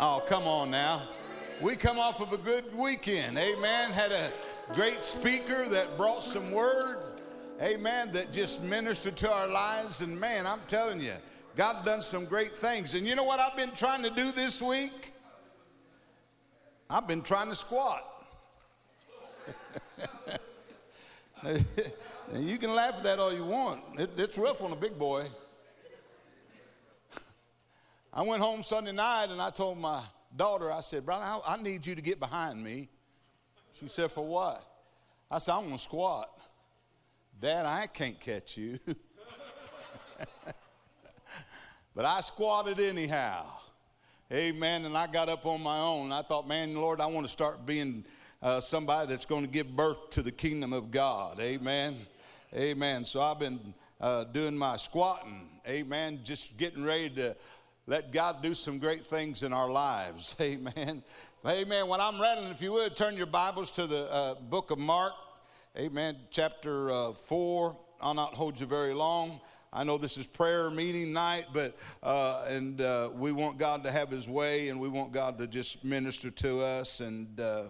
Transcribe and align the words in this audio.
Oh, 0.00 0.22
come 0.28 0.44
on 0.44 0.70
now. 0.70 1.02
We 1.60 1.74
come 1.74 1.98
off 1.98 2.20
of 2.20 2.32
a 2.32 2.38
good 2.38 2.64
weekend. 2.72 3.36
Amen. 3.36 3.90
Had 3.90 4.12
a 4.12 4.30
great 4.72 5.02
speaker 5.02 5.68
that 5.70 5.96
brought 5.96 6.22
some 6.22 6.52
word. 6.52 6.98
Amen. 7.60 8.12
That 8.12 8.32
just 8.32 8.62
ministered 8.62 9.16
to 9.16 9.28
our 9.28 9.48
lives. 9.48 10.00
And 10.00 10.20
man, 10.20 10.46
I'm 10.46 10.60
telling 10.68 11.00
you, 11.00 11.14
God 11.56 11.84
done 11.84 12.00
some 12.00 12.26
great 12.26 12.52
things. 12.52 12.94
And 12.94 13.08
you 13.08 13.16
know 13.16 13.24
what 13.24 13.40
I've 13.40 13.56
been 13.56 13.72
trying 13.72 14.04
to 14.04 14.10
do 14.10 14.30
this 14.30 14.62
week? 14.62 15.12
I've 16.88 17.08
been 17.08 17.22
trying 17.22 17.48
to 17.48 17.56
squat. 17.56 18.00
you 22.36 22.58
can 22.58 22.72
laugh 22.72 22.98
at 22.98 23.02
that 23.02 23.18
all 23.18 23.32
you 23.32 23.44
want. 23.44 23.80
It, 23.98 24.10
it's 24.16 24.38
rough 24.38 24.62
on 24.62 24.70
a 24.70 24.76
big 24.76 24.96
boy. 24.96 25.24
I 28.12 28.22
went 28.22 28.42
home 28.42 28.62
Sunday 28.62 28.92
night 28.92 29.26
and 29.30 29.40
I 29.40 29.50
told 29.50 29.78
my 29.78 30.02
daughter, 30.36 30.72
I 30.72 30.80
said, 30.80 31.04
I, 31.08 31.40
I 31.46 31.62
need 31.62 31.86
you 31.86 31.94
to 31.94 32.02
get 32.02 32.18
behind 32.18 32.62
me. 32.62 32.88
She 33.72 33.88
said, 33.88 34.10
For 34.10 34.24
what? 34.24 34.64
I 35.30 35.38
said, 35.38 35.52
I'm 35.52 35.64
going 35.64 35.74
to 35.74 35.78
squat. 35.78 36.28
Dad, 37.40 37.66
I 37.66 37.86
can't 37.86 38.18
catch 38.18 38.56
you. 38.56 38.78
but 41.94 42.04
I 42.04 42.20
squatted 42.20 42.80
anyhow. 42.80 43.44
Amen. 44.32 44.84
And 44.84 44.96
I 44.96 45.06
got 45.06 45.28
up 45.28 45.46
on 45.46 45.62
my 45.62 45.78
own. 45.78 46.10
I 46.12 46.22
thought, 46.22 46.48
man, 46.48 46.74
Lord, 46.74 47.00
I 47.00 47.06
want 47.06 47.26
to 47.26 47.32
start 47.32 47.64
being 47.64 48.04
uh, 48.42 48.60
somebody 48.60 49.08
that's 49.08 49.24
going 49.24 49.44
to 49.44 49.50
give 49.50 49.74
birth 49.74 50.10
to 50.10 50.22
the 50.22 50.32
kingdom 50.32 50.72
of 50.72 50.90
God. 50.90 51.40
Amen. 51.40 51.94
Amen. 52.54 53.04
So 53.04 53.20
I've 53.20 53.38
been 53.38 53.74
uh, 54.00 54.24
doing 54.24 54.56
my 54.56 54.76
squatting. 54.76 55.48
Amen. 55.68 56.20
Just 56.24 56.56
getting 56.56 56.84
ready 56.84 57.10
to 57.10 57.36
let 57.88 58.12
God 58.12 58.42
do 58.42 58.52
some 58.52 58.78
great 58.78 59.00
things 59.00 59.42
in 59.42 59.54
our 59.54 59.70
lives. 59.70 60.36
Amen. 60.42 61.02
Amen. 61.46 61.88
When 61.88 62.02
I'm 62.02 62.20
rattling, 62.20 62.50
if 62.50 62.60
you 62.60 62.72
would, 62.72 62.94
turn 62.94 63.16
your 63.16 63.24
Bibles 63.24 63.70
to 63.72 63.86
the 63.86 64.12
uh, 64.12 64.34
book 64.34 64.70
of 64.70 64.78
Mark. 64.78 65.14
Amen. 65.74 66.14
Chapter 66.30 66.90
uh, 66.90 67.12
4. 67.12 67.74
I'll 68.02 68.12
not 68.12 68.34
hold 68.34 68.60
you 68.60 68.66
very 68.66 68.92
long. 68.92 69.40
I 69.72 69.84
know 69.84 69.96
this 69.96 70.18
is 70.18 70.26
prayer 70.26 70.68
meeting 70.68 71.14
night, 71.14 71.46
but 71.54 71.76
uh, 72.02 72.44
and 72.50 72.78
uh, 72.82 73.08
we 73.14 73.32
want 73.32 73.56
God 73.56 73.82
to 73.84 73.90
have 73.90 74.10
His 74.10 74.28
way, 74.28 74.68
and 74.68 74.78
we 74.78 74.90
want 74.90 75.12
God 75.12 75.38
to 75.38 75.46
just 75.46 75.82
minister 75.82 76.28
to 76.30 76.60
us. 76.60 77.00
And 77.00 77.40
uh, 77.40 77.64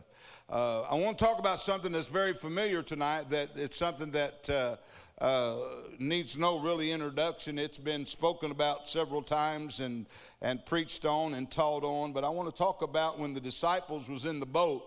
uh, 0.50 0.83
I 0.91 0.97
want 0.97 1.17
to 1.17 1.25
talk 1.25 1.39
about 1.39 1.61
something 1.61 1.93
that's 1.93 2.09
very 2.09 2.33
familiar 2.33 2.83
tonight. 2.83 3.31
That 3.31 3.50
it's 3.55 3.77
something 3.77 4.11
that 4.11 4.78
uh, 5.21 5.57
needs 5.99 6.39
no 6.39 6.61
really 6.61 6.93
introduction. 6.93 7.59
It's 7.59 7.79
been 7.79 8.07
spoken 8.07 8.51
about 8.51 8.87
several 8.87 9.23
times 9.23 9.81
and, 9.81 10.07
and 10.41 10.65
preached 10.65 11.05
on 11.05 11.35
and 11.35 11.51
taught 11.51 11.83
on. 11.83 12.13
But 12.13 12.25
I 12.25 12.29
want 12.29 12.49
to 12.49 12.55
talk 12.55 12.83
about 12.83 13.19
when 13.19 13.35
the 13.35 13.41
disciples 13.41 14.09
was 14.09 14.25
in 14.27 14.39
the 14.39 14.47
boat 14.47 14.85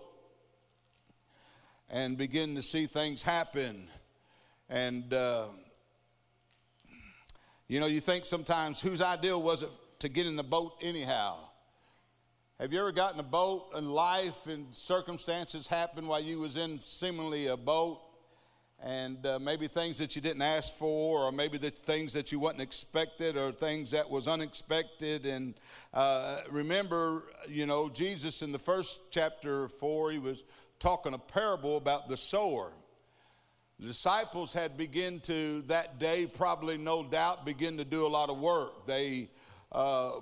and 1.90 2.16
begin 2.16 2.54
to 2.54 2.62
see 2.62 2.86
things 2.86 3.22
happen. 3.22 3.88
And, 4.70 5.12
uh, 5.12 5.48
you 7.68 7.78
know, 7.80 7.86
you 7.86 8.00
think 8.00 8.24
sometimes 8.24 8.80
whose 8.80 9.02
idea 9.02 9.36
was 9.36 9.62
it 9.62 9.70
to 9.98 10.08
get 10.08 10.26
in 10.26 10.36
the 10.36 10.42
boat 10.42 10.72
anyhow? 10.80 11.36
Have 12.58 12.72
you 12.72 12.80
ever 12.80 12.92
gotten 12.92 13.20
a 13.20 13.24
boat 13.24 13.70
and 13.74 13.88
life 13.88 14.46
and 14.46 14.74
circumstances 14.74 15.66
happen 15.66 16.06
while 16.06 16.22
you 16.22 16.38
was 16.38 16.56
in 16.56 16.78
seemingly 16.78 17.48
a 17.48 17.56
boat? 17.56 18.00
And 18.84 19.24
uh, 19.26 19.38
maybe 19.38 19.68
things 19.68 19.98
that 19.98 20.16
you 20.16 20.22
didn't 20.22 20.42
ask 20.42 20.74
for, 20.74 21.20
or 21.20 21.32
maybe 21.32 21.56
the 21.56 21.70
things 21.70 22.12
that 22.12 22.32
you 22.32 22.40
wasn't 22.40 22.62
expected, 22.62 23.36
or 23.36 23.52
things 23.52 23.90
that 23.92 24.10
was 24.10 24.26
unexpected. 24.26 25.24
And 25.24 25.54
uh, 25.94 26.38
remember, 26.50 27.24
you 27.48 27.66
know, 27.66 27.88
Jesus 27.88 28.42
in 28.42 28.50
the 28.50 28.58
first 28.58 29.00
chapter 29.10 29.68
four, 29.68 30.10
he 30.10 30.18
was 30.18 30.44
talking 30.78 31.14
a 31.14 31.18
parable 31.18 31.76
about 31.76 32.08
the 32.08 32.16
sower. 32.16 32.72
The 33.78 33.86
disciples 33.86 34.52
had 34.52 34.76
begun 34.76 35.20
to 35.20 35.62
that 35.62 35.98
day, 35.98 36.26
probably 36.26 36.78
no 36.78 37.04
doubt, 37.04 37.44
begin 37.44 37.78
to 37.78 37.84
do 37.84 38.06
a 38.06 38.08
lot 38.08 38.30
of 38.30 38.38
work. 38.38 38.84
They 38.86 39.28
uh, 39.70 40.12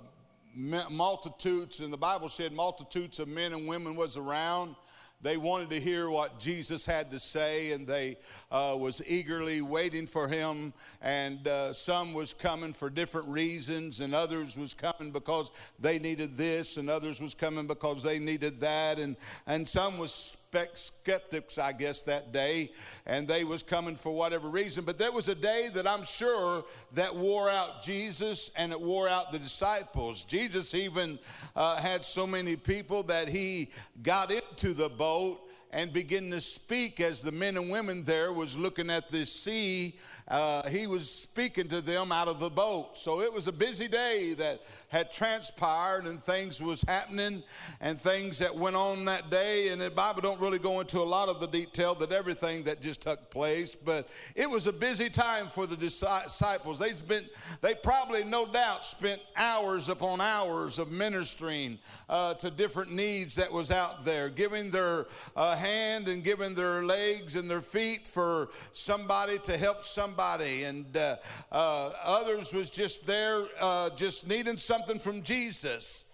multitudes, 0.55 1.79
and 1.79 1.91
the 1.91 1.97
Bible 1.97 2.29
said 2.29 2.51
multitudes 2.53 3.19
of 3.19 3.27
men 3.27 3.53
and 3.53 3.67
women 3.67 3.95
was 3.95 4.17
around 4.17 4.75
they 5.21 5.37
wanted 5.37 5.69
to 5.69 5.79
hear 5.79 6.09
what 6.09 6.39
Jesus 6.39 6.85
had 6.85 7.11
to 7.11 7.19
say, 7.19 7.73
and 7.73 7.85
they 7.85 8.17
uh, 8.51 8.75
was 8.79 9.01
eagerly 9.07 9.61
waiting 9.61 10.07
for 10.07 10.27
him. 10.27 10.73
And 11.01 11.47
uh, 11.47 11.73
some 11.73 12.13
was 12.13 12.33
coming 12.33 12.73
for 12.73 12.89
different 12.89 13.27
reasons, 13.27 14.01
and 14.01 14.15
others 14.15 14.57
was 14.57 14.73
coming 14.73 15.11
because 15.11 15.51
they 15.79 15.99
needed 15.99 16.37
this, 16.37 16.77
and 16.77 16.89
others 16.89 17.21
was 17.21 17.35
coming 17.35 17.67
because 17.67 18.03
they 18.03 18.19
needed 18.19 18.59
that, 18.61 18.97
and 18.99 19.15
and 19.47 19.67
some 19.67 19.97
was 19.97 20.37
skeptics, 20.73 21.57
I 21.57 21.71
guess, 21.71 22.03
that 22.03 22.31
day, 22.31 22.71
and 23.05 23.27
they 23.27 23.43
was 23.43 23.63
coming 23.63 23.95
for 23.95 24.13
whatever 24.13 24.49
reason. 24.49 24.83
But 24.83 24.97
there 24.97 25.11
was 25.11 25.27
a 25.27 25.35
day 25.35 25.69
that 25.73 25.87
I'm 25.87 26.03
sure 26.03 26.63
that 26.93 27.15
wore 27.15 27.49
out 27.49 27.81
Jesus 27.81 28.51
and 28.57 28.71
it 28.71 28.81
wore 28.81 29.07
out 29.07 29.31
the 29.31 29.39
disciples. 29.39 30.23
Jesus 30.25 30.73
even 30.73 31.19
uh, 31.55 31.77
had 31.77 32.03
so 32.03 32.27
many 32.27 32.55
people 32.55 33.03
that 33.03 33.27
he 33.27 33.69
got 34.03 34.31
into 34.31 34.73
the 34.73 34.89
boat 34.89 35.39
and 35.73 35.93
begin 35.93 36.29
to 36.31 36.41
speak 36.41 36.99
as 36.99 37.21
the 37.21 37.31
men 37.31 37.55
and 37.57 37.69
women 37.69 38.03
there 38.03 38.33
was 38.33 38.57
looking 38.57 38.89
at 38.89 39.07
this 39.09 39.31
sea 39.31 39.95
uh, 40.31 40.67
he 40.69 40.87
was 40.87 41.09
speaking 41.09 41.67
to 41.67 41.81
them 41.81 42.11
out 42.11 42.27
of 42.27 42.39
the 42.39 42.49
boat 42.49 42.95
so 42.95 43.19
it 43.19 43.31
was 43.31 43.47
a 43.47 43.51
busy 43.51 43.87
day 43.87 44.33
that 44.37 44.61
had 44.87 45.11
transpired 45.11 46.05
and 46.05 46.19
things 46.19 46.61
was 46.61 46.81
happening 46.83 47.43
and 47.81 47.97
things 47.97 48.39
that 48.39 48.55
went 48.55 48.75
on 48.75 49.03
that 49.05 49.29
day 49.29 49.69
and 49.69 49.81
the 49.81 49.91
bible 49.91 50.21
don't 50.21 50.39
really 50.39 50.57
go 50.59 50.79
into 50.79 50.99
a 50.99 51.03
lot 51.03 51.27
of 51.27 51.41
the 51.41 51.47
detail 51.47 51.93
that 51.93 52.11
everything 52.13 52.63
that 52.63 52.81
just 52.81 53.01
took 53.01 53.29
place 53.29 53.75
but 53.75 54.07
it 54.35 54.49
was 54.49 54.67
a 54.67 54.73
busy 54.73 55.09
time 55.09 55.45
for 55.45 55.67
the 55.67 55.75
disciples 55.75 56.79
they 56.79 56.89
spent 56.89 57.25
they 57.61 57.73
probably 57.73 58.23
no 58.23 58.45
doubt 58.45 58.85
spent 58.85 59.19
hours 59.35 59.89
upon 59.89 60.21
hours 60.21 60.79
of 60.79 60.91
ministering 60.91 61.77
uh, 62.09 62.33
to 62.35 62.49
different 62.49 62.91
needs 62.91 63.35
that 63.35 63.51
was 63.51 63.69
out 63.69 64.05
there 64.05 64.29
giving 64.29 64.71
their 64.71 65.05
uh, 65.35 65.55
hand 65.57 66.07
and 66.07 66.23
giving 66.23 66.55
their 66.55 66.83
legs 66.83 67.35
and 67.35 67.49
their 67.49 67.61
feet 67.61 68.07
for 68.07 68.47
somebody 68.71 69.37
to 69.39 69.57
help 69.57 69.83
somebody. 69.83 70.20
And 70.65 70.95
uh, 70.95 71.15
uh, 71.51 71.91
others 72.03 72.53
was 72.53 72.69
just 72.69 73.07
there, 73.07 73.45
uh, 73.59 73.89
just 73.95 74.27
needing 74.27 74.57
something 74.57 74.99
from 74.99 75.21
Jesus. 75.21 76.05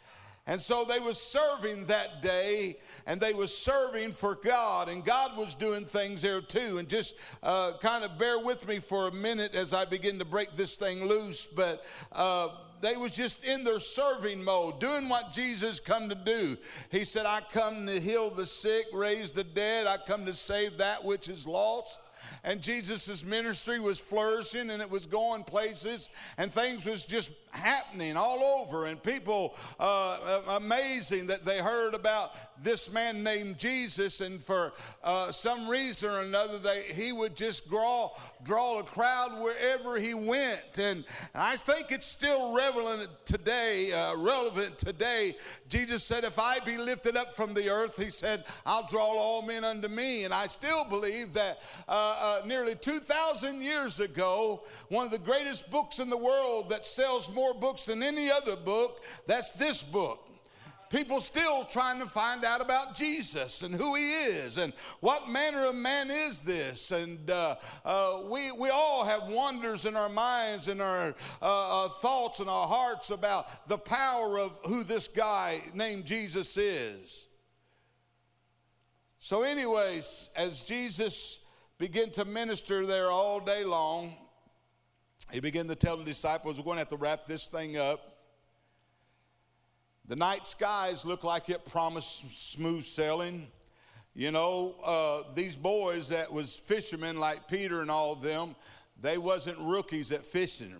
And 0.49 0.61
so 0.61 0.85
they 0.85 0.99
was 0.99 1.19
serving 1.21 1.87
that 1.87 2.21
day 2.21 2.77
and 3.05 3.19
they 3.19 3.33
was 3.33 3.55
serving 3.55 4.13
for 4.13 4.35
God 4.35 4.87
and 4.87 5.03
God 5.03 5.37
was 5.37 5.53
doing 5.53 5.83
things 5.83 6.21
there 6.21 6.39
too. 6.39 6.77
And 6.77 6.87
just 6.87 7.15
uh, 7.43 7.73
kind 7.81 8.05
of 8.05 8.17
bear 8.17 8.39
with 8.39 8.65
me 8.65 8.79
for 8.79 9.09
a 9.09 9.11
minute 9.11 9.55
as 9.55 9.73
I 9.73 9.83
begin 9.83 10.17
to 10.19 10.25
break 10.25 10.51
this 10.51 10.77
thing 10.77 11.05
loose. 11.05 11.45
But 11.47 11.83
uh, 12.13 12.47
they 12.79 12.95
was 12.95 13.13
just 13.13 13.45
in 13.45 13.65
their 13.65 13.79
serving 13.79 14.41
mode, 14.41 14.79
doing 14.79 15.09
what 15.09 15.33
Jesus 15.33 15.81
come 15.81 16.07
to 16.07 16.15
do. 16.15 16.55
He 16.91 17.03
said, 17.03 17.25
I 17.25 17.41
come 17.51 17.85
to 17.85 17.99
heal 17.99 18.29
the 18.29 18.45
sick, 18.45 18.85
raise 18.93 19.33
the 19.33 19.43
dead. 19.43 19.85
I 19.85 19.97
come 19.97 20.25
to 20.25 20.33
save 20.33 20.77
that 20.77 21.03
which 21.03 21.27
is 21.27 21.45
lost 21.45 21.99
and 22.43 22.61
Jesus' 22.61 23.25
ministry 23.25 23.79
was 23.79 23.99
flourishing 23.99 24.69
and 24.69 24.81
it 24.81 24.89
was 24.89 25.05
going 25.05 25.43
places 25.43 26.09
and 26.37 26.51
things 26.51 26.85
was 26.85 27.05
just 27.05 27.46
happening 27.57 28.15
all 28.15 28.61
over 28.61 28.85
and 28.85 29.01
people 29.01 29.55
uh, 29.79 30.17
uh, 30.23 30.57
amazing 30.57 31.27
that 31.27 31.43
they 31.43 31.59
heard 31.59 31.93
about 31.93 32.31
this 32.63 32.91
man 32.91 33.23
named 33.23 33.57
Jesus 33.57 34.21
and 34.21 34.41
for 34.41 34.73
uh, 35.03 35.31
some 35.31 35.67
reason 35.67 36.09
or 36.09 36.21
another 36.21 36.57
they, 36.57 36.83
he 36.93 37.11
would 37.11 37.35
just 37.35 37.69
draw 37.69 38.09
draw 38.43 38.79
a 38.79 38.83
crowd 38.83 39.41
wherever 39.41 39.99
he 39.99 40.13
went. 40.13 40.79
And, 40.79 41.03
I 41.35 41.55
think 41.55 41.91
it's 41.91 42.05
still 42.05 42.55
relevant 42.55 43.09
today 43.25 43.91
uh, 43.93 44.17
relevant 44.17 44.77
today. 44.77 45.35
Jesus 45.69 46.03
said 46.03 46.23
if 46.23 46.39
I 46.39 46.59
be 46.65 46.77
lifted 46.77 47.15
up 47.17 47.33
from 47.33 47.53
the 47.53 47.69
earth 47.69 48.01
he 48.01 48.09
said 48.09 48.43
I'll 48.65 48.87
draw 48.87 49.05
all 49.17 49.41
men 49.41 49.63
unto 49.63 49.87
me. 49.87 50.25
And 50.25 50.33
I 50.33 50.47
still 50.47 50.83
believe 50.85 51.33
that 51.33 51.59
uh, 51.87 52.39
uh, 52.41 52.45
nearly 52.45 52.75
2,000 52.75 53.61
years 53.61 53.99
ago, 53.99 54.63
one 54.89 55.05
of 55.05 55.11
the 55.11 55.19
greatest 55.19 55.69
books 55.71 55.99
in 55.99 56.09
the 56.09 56.17
world 56.17 56.69
that 56.69 56.85
sells 56.85 57.33
more 57.33 57.46
books 57.53 57.85
than 57.85 58.03
any 58.03 58.29
other 58.29 58.55
book, 58.55 59.03
that's 59.25 59.51
this 59.53 59.83
book 59.83 60.27
people 60.89 61.19
still 61.19 61.65
trying 61.65 61.99
to 61.99 62.05
find 62.05 62.45
out 62.45 62.61
about 62.61 62.95
Jesus 62.95 63.61
and 63.61 63.73
who 63.73 63.95
he 63.95 64.09
is 64.25 64.57
and 64.57 64.73
what 64.99 65.29
manner 65.29 65.65
of 65.65 65.75
man 65.75 66.09
is 66.09 66.41
this. 66.41 66.91
And 66.91 67.29
uh, 67.29 67.55
uh, 67.83 68.23
we, 68.29 68.51
we 68.51 68.69
all 68.69 69.05
have 69.05 69.27
wonders 69.27 69.85
in 69.85 69.95
our 69.95 70.09
minds 70.09 70.67
and 70.67 70.81
our 70.81 71.15
uh, 71.41 71.85
uh 71.85 71.89
thoughts 71.89 72.39
and 72.39 72.49
our 72.49 72.67
hearts 72.67 73.09
about 73.09 73.67
the 73.67 73.77
power 73.77 74.39
of 74.39 74.59
who 74.65 74.83
this 74.83 75.07
guy 75.07 75.59
named 75.73 76.05
Jesus 76.05 76.57
is. 76.57 77.27
So, 79.17 79.41
anyways, 79.41 80.29
as 80.37 80.63
Jesus 80.63 81.45
began 81.77 82.11
to 82.11 82.25
minister 82.25 82.85
there 82.85 83.11
all 83.11 83.39
day 83.39 83.63
long. 83.63 84.15
He 85.31 85.39
began 85.39 85.67
to 85.67 85.75
tell 85.75 85.97
the 85.97 86.03
disciples, 86.03 86.57
We're 86.57 86.65
going 86.65 86.75
to 86.75 86.81
have 86.81 86.89
to 86.89 86.97
wrap 86.97 87.25
this 87.25 87.47
thing 87.47 87.77
up. 87.77 88.17
The 90.05 90.15
night 90.15 90.47
skies 90.47 91.05
looked 91.05 91.25
like 91.25 91.49
it 91.49 91.65
promised 91.65 92.53
smooth 92.53 92.83
sailing. 92.83 93.47
You 94.15 94.31
know, 94.31 94.75
uh, 94.83 95.23
these 95.35 95.55
boys 95.55 96.09
that 96.09 96.31
was 96.31 96.57
fishermen 96.57 97.19
like 97.19 97.47
Peter 97.47 97.81
and 97.81 97.91
all 97.91 98.13
of 98.13 98.21
them, 98.21 98.55
they 98.99 99.17
wasn't 99.17 99.57
rookies 99.59 100.11
at 100.11 100.25
fishing. 100.25 100.73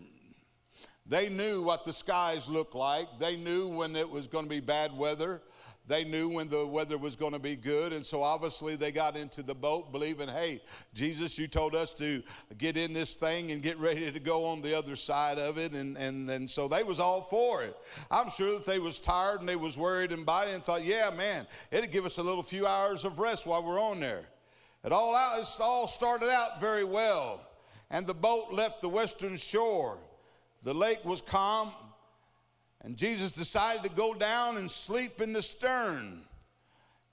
They 1.06 1.30
knew 1.30 1.62
what 1.62 1.84
the 1.84 1.94
skies 1.94 2.50
looked 2.50 2.74
like. 2.74 3.08
They 3.20 3.36
knew 3.36 3.68
when 3.68 3.96
it 3.96 4.10
was 4.10 4.28
going 4.28 4.46
to 4.46 4.50
be 4.50 4.60
bad 4.60 4.98
weather. 4.98 5.42
They 5.88 6.04
knew 6.04 6.28
when 6.28 6.50
the 6.50 6.68
weather 6.68 6.98
was 6.98 7.16
going 7.16 7.32
to 7.32 7.40
be 7.40 7.56
good. 7.56 7.94
And 7.94 8.06
so 8.06 8.22
obviously 8.22 8.76
they 8.76 8.92
got 8.92 9.16
into 9.16 9.42
the 9.42 9.56
boat 9.56 9.94
believing, 9.94 10.28
hey, 10.28 10.62
Jesus, 10.94 11.40
you 11.40 11.48
told 11.48 11.76
us 11.76 11.94
to 11.96 12.22
get 12.58 12.76
in 12.76 12.92
this 12.92 13.16
thing 13.16 13.52
and 13.52 13.62
get 13.62 13.80
ready 13.80 14.12
to 14.12 14.20
go 14.20 14.46
on 14.46 14.62
the 14.62 14.78
other 14.78 14.98
side 14.98 15.38
of 15.38 15.58
it. 15.58 15.72
And, 15.72 15.96
and, 15.98 16.30
and 16.30 16.50
so 16.50 16.68
they 16.68 16.84
was 16.84 17.00
all 17.00 17.22
for 17.22 17.64
it. 17.64 17.74
I'm 18.12 18.30
sure 18.30 18.58
that 18.58 18.66
they 18.66 18.80
was 18.80 19.00
tired 19.00 19.40
and 19.40 19.48
they 19.48 19.56
was 19.56 19.78
worried 19.78 20.12
and 20.12 20.26
body 20.26 20.52
and 20.52 20.62
thought, 20.62 20.84
yeah, 20.84 21.10
man, 21.16 21.48
it'd 21.72 21.92
give 21.92 22.06
us 22.06 22.18
a 22.18 22.24
little 22.24 22.44
few 22.44 22.68
hours 22.68 23.06
of 23.06 23.20
rest 23.20 23.48
while 23.48 23.64
we're 23.64 23.82
on 23.82 24.02
there. 24.02 24.28
It 24.84 24.92
all, 24.92 25.16
out, 25.16 25.40
it 25.40 25.48
all 25.62 25.88
started 25.88 26.30
out 26.30 26.60
very 26.60 26.84
well. 26.84 27.42
And 27.90 28.06
the 28.06 28.14
boat 28.14 28.52
left 28.52 28.82
the 28.82 28.90
western 28.90 29.38
shore. 29.38 30.00
The 30.64 30.74
lake 30.74 31.04
was 31.06 31.22
calm. 31.22 31.72
And 32.84 32.96
Jesus 32.96 33.34
decided 33.34 33.84
to 33.84 33.90
go 33.90 34.14
down 34.14 34.58
and 34.58 34.70
sleep 34.70 35.20
in 35.22 35.34
the 35.34 35.42
stern. 35.42 36.22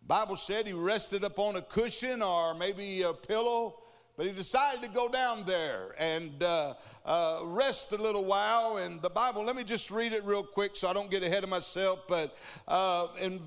Bible 0.06 0.36
said 0.36 0.66
he 0.66 0.74
rested 0.74 1.24
upon 1.24 1.56
a 1.56 1.62
cushion 1.62 2.20
or 2.20 2.54
maybe 2.54 3.02
a 3.02 3.14
pillow, 3.14 3.76
but 4.16 4.26
he 4.26 4.32
decided 4.32 4.82
to 4.82 4.88
go 4.88 5.08
down 5.08 5.44
there 5.44 5.94
and 5.98 6.42
uh, 6.42 6.74
uh, 7.06 7.40
rest 7.44 7.92
a 7.92 7.96
little 7.96 8.24
while. 8.24 8.76
And 8.76 9.00
the 9.00 9.08
Bible, 9.08 9.42
let 9.42 9.56
me 9.56 9.64
just 9.64 9.90
read 9.90 10.12
it 10.12 10.22
real 10.24 10.42
quick 10.42 10.76
so 10.76 10.88
I 10.88 10.92
don't 10.92 11.10
get 11.10 11.24
ahead 11.24 11.42
of 11.42 11.48
myself. 11.48 12.00
But 12.06 12.36
uh, 12.68 13.08
in 13.20 13.40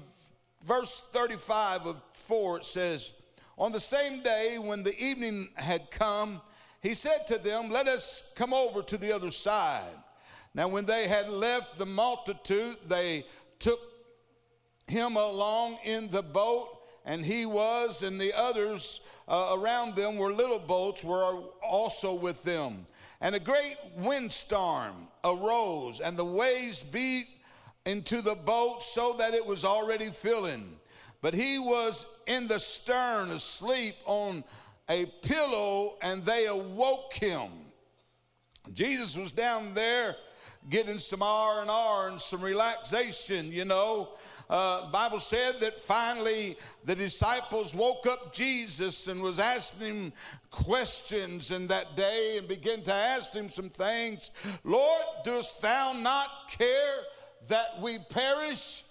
verse 0.65 1.05
35 1.11 1.85
of 1.85 2.01
4, 2.15 2.57
it 2.57 2.65
says, 2.65 3.13
On 3.59 3.71
the 3.71 3.79
same 3.79 4.23
day 4.23 4.57
when 4.57 4.81
the 4.81 4.97
evening 4.99 5.49
had 5.55 5.91
come, 5.91 6.41
he 6.81 6.95
said 6.95 7.27
to 7.27 7.37
them, 7.37 7.69
Let 7.69 7.87
us 7.87 8.33
come 8.35 8.53
over 8.53 8.81
to 8.81 8.97
the 8.97 9.11
other 9.11 9.29
side. 9.29 9.93
Now, 10.57 10.67
when 10.67 10.85
they 10.85 11.07
had 11.07 11.29
left 11.29 11.77
the 11.77 11.85
multitude, 11.85 12.77
they 12.87 13.25
took 13.59 13.79
him 14.87 15.15
along 15.15 15.77
in 15.83 16.09
the 16.09 16.23
boat, 16.23 16.79
and 17.05 17.23
he 17.23 17.45
was, 17.45 18.01
and 18.01 18.19
the 18.19 18.33
others 18.35 19.01
uh, 19.27 19.55
around 19.55 19.95
them 19.95 20.17
were 20.17 20.33
little 20.33 20.57
boats, 20.57 21.03
were 21.03 21.43
also 21.63 22.15
with 22.15 22.43
them. 22.43 22.87
And 23.21 23.35
a 23.35 23.39
great 23.39 23.75
windstorm 23.97 24.95
arose, 25.23 25.99
and 25.99 26.17
the 26.17 26.25
waves 26.25 26.81
beat 26.81 27.27
into 27.85 28.23
the 28.23 28.35
boat 28.35 28.81
so 28.81 29.13
that 29.19 29.35
it 29.35 29.45
was 29.45 29.63
already 29.63 30.07
filling. 30.07 30.67
But 31.21 31.35
he 31.35 31.59
was 31.59 32.07
in 32.25 32.47
the 32.47 32.59
stern 32.59 33.29
asleep 33.29 33.93
on 34.05 34.43
a 34.89 35.05
pillow, 35.21 35.97
and 36.01 36.23
they 36.23 36.47
awoke 36.47 37.13
him. 37.13 37.51
Jesus 38.73 39.15
was 39.15 39.31
down 39.31 39.75
there 39.75 40.15
getting 40.69 40.97
some 40.97 41.21
r&r 41.21 42.09
and 42.09 42.19
some 42.19 42.41
relaxation 42.41 43.51
you 43.51 43.65
know. 43.65 44.09
Uh, 44.49 44.89
bible 44.91 45.19
said 45.19 45.55
that 45.59 45.75
finally 45.75 46.55
the 46.85 46.95
disciples 46.95 47.75
woke 47.75 48.07
up 48.07 48.33
jesus 48.33 49.07
and 49.09 49.21
was 49.21 49.39
asking 49.39 49.87
him 49.87 50.13
questions 50.49 51.51
in 51.51 51.67
that 51.67 51.95
day 51.95 52.35
and 52.37 52.47
began 52.47 52.81
to 52.81 52.93
ask 52.93 53.33
him 53.33 53.49
some 53.49 53.69
things. 53.69 54.31
Lord 54.63 55.01
dost 55.23 55.61
thou 55.61 55.93
not 55.99 56.49
care 56.49 56.97
that 57.47 57.79
we 57.81 57.99
perish? 58.09 58.83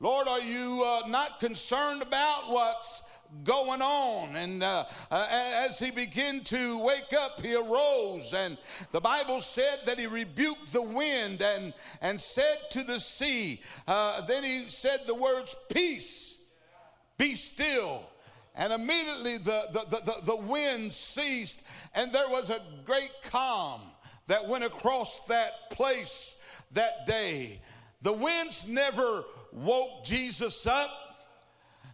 Lord 0.00 0.28
are 0.28 0.40
you 0.40 0.82
uh, 0.84 1.08
not 1.08 1.40
concerned 1.40 2.02
about 2.02 2.50
what's 2.50 3.02
going 3.44 3.82
on. 3.82 4.36
And 4.36 4.62
uh, 4.62 4.84
uh, 5.10 5.26
as 5.66 5.78
he 5.78 5.90
began 5.90 6.40
to 6.44 6.84
wake 6.84 7.12
up, 7.18 7.40
he 7.40 7.54
arose. 7.54 8.34
And 8.34 8.56
the 8.90 9.00
Bible 9.00 9.40
said 9.40 9.80
that 9.86 9.98
he 9.98 10.06
rebuked 10.06 10.72
the 10.72 10.82
wind 10.82 11.42
and, 11.42 11.74
and 12.00 12.20
said 12.20 12.58
to 12.70 12.84
the 12.84 13.00
sea, 13.00 13.60
uh, 13.88 14.24
then 14.26 14.44
he 14.44 14.68
said 14.68 15.00
the 15.06 15.14
words, 15.14 15.56
Peace, 15.74 16.44
be 17.18 17.34
still. 17.34 18.08
And 18.54 18.72
immediately 18.72 19.38
the, 19.38 19.62
the, 19.72 19.96
the, 20.04 20.26
the, 20.26 20.36
wind 20.36 20.92
ceased, 20.92 21.64
and 21.94 22.12
there 22.12 22.28
was 22.28 22.50
a 22.50 22.60
great 22.84 23.12
calm 23.24 23.80
that 24.26 24.46
went 24.46 24.62
across 24.62 25.20
that 25.26 25.70
place 25.70 26.64
that 26.72 27.06
day. 27.06 27.60
The 28.02 28.12
winds 28.12 28.68
never 28.68 29.24
woke 29.52 30.04
Jesus 30.04 30.66
up. 30.66 31.11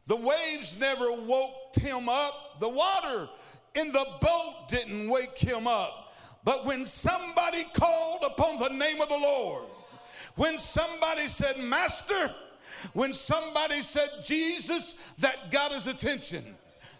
The 0.08 0.16
waves 0.16 0.80
never 0.80 1.12
woke 1.12 1.74
him 1.74 2.08
up. 2.08 2.58
The 2.58 2.68
water 2.68 3.28
in 3.74 3.92
the 3.92 4.06
boat 4.20 4.66
didn't 4.68 5.08
wake 5.08 5.38
him 5.38 5.66
up. 5.66 6.14
But 6.44 6.64
when 6.64 6.86
somebody 6.86 7.64
called 7.74 8.22
upon 8.24 8.58
the 8.58 8.70
name 8.70 9.02
of 9.02 9.10
the 9.10 9.18
Lord, 9.18 9.64
when 10.36 10.58
somebody 10.58 11.28
said, 11.28 11.58
Master, 11.58 12.34
when 12.94 13.12
somebody 13.12 13.82
said 13.82 14.08
Jesus, 14.24 15.12
that 15.18 15.50
got 15.50 15.72
his 15.72 15.86
attention. 15.86 16.42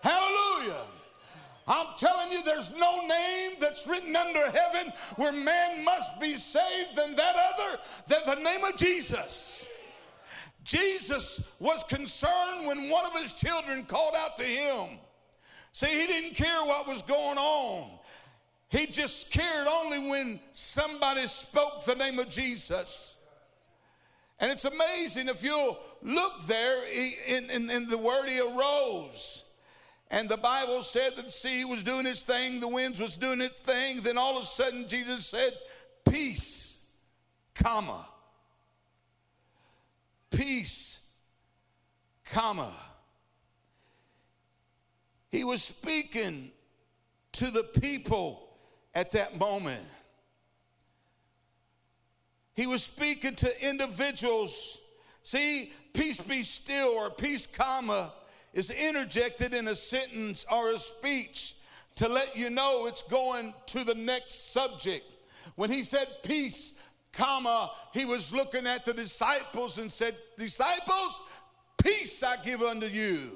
Hallelujah. 0.02 0.82
I'm 1.66 1.86
telling 1.96 2.30
you, 2.30 2.42
there's 2.42 2.70
no 2.76 3.06
name 3.06 3.52
that's 3.58 3.86
written 3.86 4.14
under 4.16 4.50
heaven 4.50 4.92
where 5.16 5.32
man 5.32 5.82
must 5.82 6.20
be 6.20 6.34
saved 6.34 6.94
than 6.94 7.14
that 7.16 7.36
other, 7.36 7.80
than 8.06 8.36
the 8.36 8.42
name 8.42 8.64
of 8.64 8.76
Jesus. 8.76 9.68
Jesus 10.68 11.56
was 11.60 11.82
concerned 11.82 12.66
when 12.66 12.90
one 12.90 13.06
of 13.06 13.16
his 13.16 13.32
children 13.32 13.84
called 13.84 14.14
out 14.18 14.36
to 14.36 14.42
him. 14.42 14.98
See, 15.72 15.86
he 15.86 16.06
didn't 16.06 16.34
care 16.34 16.62
what 16.66 16.86
was 16.86 17.00
going 17.00 17.38
on. 17.38 17.88
He 18.68 18.84
just 18.84 19.32
cared 19.32 19.66
only 19.66 20.10
when 20.10 20.38
somebody 20.52 21.26
spoke 21.26 21.86
the 21.86 21.94
name 21.94 22.18
of 22.18 22.28
Jesus. 22.28 23.16
And 24.40 24.52
it's 24.52 24.66
amazing 24.66 25.28
if 25.28 25.42
you'll 25.42 25.78
look 26.02 26.46
there 26.46 26.86
in, 26.86 27.48
in, 27.48 27.70
in, 27.70 27.88
the 27.88 27.96
word 27.96 28.28
he 28.28 28.38
arose. 28.38 29.44
And 30.10 30.28
the 30.28 30.36
Bible 30.36 30.82
said 30.82 31.16
that 31.16 31.30
sea 31.30 31.64
was 31.64 31.82
doing 31.82 32.04
its 32.04 32.24
thing, 32.24 32.60
the 32.60 32.68
winds 32.68 33.00
was 33.00 33.16
doing 33.16 33.40
its 33.40 33.58
thing. 33.58 34.02
Then 34.02 34.18
all 34.18 34.36
of 34.36 34.42
a 34.42 34.46
sudden 34.46 34.86
Jesus 34.86 35.26
said, 35.26 35.54
Peace, 36.04 36.90
comma 37.54 38.06
peace, 40.30 41.12
comma. 42.24 42.72
He 45.30 45.44
was 45.44 45.62
speaking 45.62 46.50
to 47.32 47.50
the 47.50 47.64
people 47.80 48.48
at 48.94 49.10
that 49.12 49.38
moment. 49.38 49.84
He 52.54 52.66
was 52.66 52.82
speaking 52.82 53.34
to 53.36 53.68
individuals. 53.68 54.80
See, 55.22 55.72
peace 55.92 56.20
be 56.20 56.42
still 56.42 56.88
or 56.88 57.10
peace, 57.10 57.46
comma, 57.46 58.12
is 58.54 58.70
interjected 58.70 59.54
in 59.54 59.68
a 59.68 59.74
sentence 59.74 60.44
or 60.50 60.72
a 60.72 60.78
speech 60.78 61.54
to 61.96 62.08
let 62.08 62.36
you 62.36 62.50
know 62.50 62.86
it's 62.86 63.02
going 63.02 63.52
to 63.66 63.84
the 63.84 63.94
next 63.94 64.52
subject. 64.52 65.04
When 65.56 65.70
he 65.70 65.82
said 65.82 66.06
peace, 66.22 66.77
comma, 67.18 67.70
he 67.92 68.04
was 68.04 68.32
looking 68.32 68.66
at 68.66 68.84
the 68.84 68.94
disciples 68.94 69.78
and 69.78 69.90
said, 69.90 70.14
Disciples, 70.36 71.20
peace 71.82 72.22
I 72.22 72.36
give 72.44 72.62
unto 72.62 72.86
you. 72.86 73.30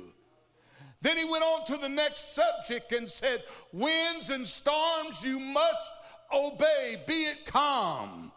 Then 1.03 1.17
he 1.17 1.25
went 1.25 1.43
on 1.43 1.67
to 1.67 1.77
the 1.77 1.89
next 1.89 2.35
subject 2.35 2.93
and 2.93 3.11
said, 3.11 3.43
Winds 3.73 4.31
and 4.31 4.47
storms 4.47 5.25
you 5.25 5.41
must 5.41 5.95
obey, 6.33 7.03
be 7.07 7.15
it 7.25 7.45
calm. 7.45 8.33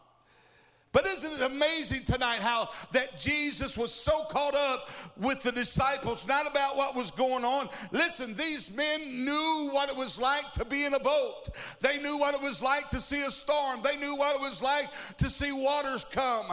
But 0.96 1.08
isn't 1.08 1.34
it 1.34 1.52
amazing 1.52 2.06
tonight 2.06 2.40
how 2.40 2.70
that 2.94 3.20
Jesus 3.20 3.78
was 3.78 3.92
so 3.92 4.24
caught 4.30 4.56
up 4.56 4.90
with 5.18 5.44
the 5.44 5.52
disciples, 5.52 6.25
not 6.25 6.50
about 6.50 6.78
what 6.78 6.96
was 6.96 7.12
going 7.12 7.44
on? 7.44 7.68
Listen, 7.92 8.34
these 8.34 8.74
men 8.74 9.25
knew 9.25 9.70
what 9.74 9.90
it 9.90 9.98
was 9.98 10.18
like 10.18 10.50
to 10.54 10.64
be 10.64 10.86
in 10.86 10.94
a 10.94 11.00
boat. 11.02 11.50
They 11.82 12.00
knew 12.00 12.18
what 12.18 12.34
it 12.34 12.42
was 12.42 12.62
like 12.62 12.90
to 12.92 13.02
see 13.02 13.20
a 13.25 13.30
storm. 13.30 13.82
They 13.84 13.98
knew 13.98 14.16
what 14.16 14.38
it 14.38 14.42
was 14.42 14.64
like 14.64 14.88
to 15.18 15.30
see 15.30 15.52
waters 15.52 16.06
come. 16.06 16.46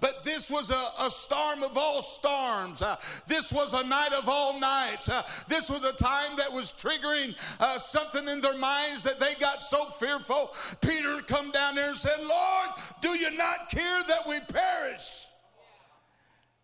But 0.00 0.22
this 0.22 0.48
was 0.48 0.70
a, 0.70 1.04
a 1.04 1.10
storm 1.10 1.64
of 1.64 1.76
all 1.76 2.00
storms. 2.00 2.84
This 3.26 3.52
was 3.52 3.72
a 3.72 3.84
night 3.84 4.12
of 4.16 4.28
all 4.28 4.60
nights. 4.60 5.08
This 5.48 5.68
was 5.68 5.82
a 5.82 5.92
time 5.94 6.36
that 6.36 6.52
was 6.52 6.72
triggering 6.72 7.36
uh, 7.58 7.78
something 7.78 8.28
in 8.28 8.40
their 8.40 8.58
minds 8.58 9.02
that 9.02 9.18
they 9.18 9.34
got 9.40 9.60
so 9.60 9.86
fearful. 9.86 10.54
Peter 10.82 11.20
come 11.26 11.50
down 11.50 11.74
there 11.74 11.88
and 11.88 11.96
said, 11.96 12.20
Lord, 12.20 12.68
do 13.00 13.18
you 13.18 13.32
not 13.32 13.68
care? 13.70 13.87
That 14.08 14.20
we 14.28 14.38
perish. 14.40 15.26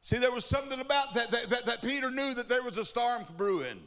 See, 0.00 0.18
there 0.18 0.32
was 0.32 0.44
something 0.44 0.80
about 0.80 1.14
that, 1.14 1.30
that, 1.30 1.44
that, 1.44 1.66
that 1.66 1.82
Peter 1.82 2.10
knew 2.10 2.34
that 2.34 2.48
there 2.48 2.62
was 2.62 2.76
a 2.76 2.84
storm 2.84 3.24
brewing. 3.36 3.80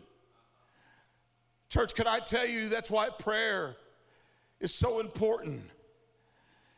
Church, 1.70 1.94
can 1.94 2.08
I 2.08 2.20
tell 2.20 2.48
you 2.48 2.67
that's 2.70 2.89
why 2.89 3.10
prayer 3.20 3.75
is 4.60 4.74
so 4.74 5.00
important? 5.00 5.62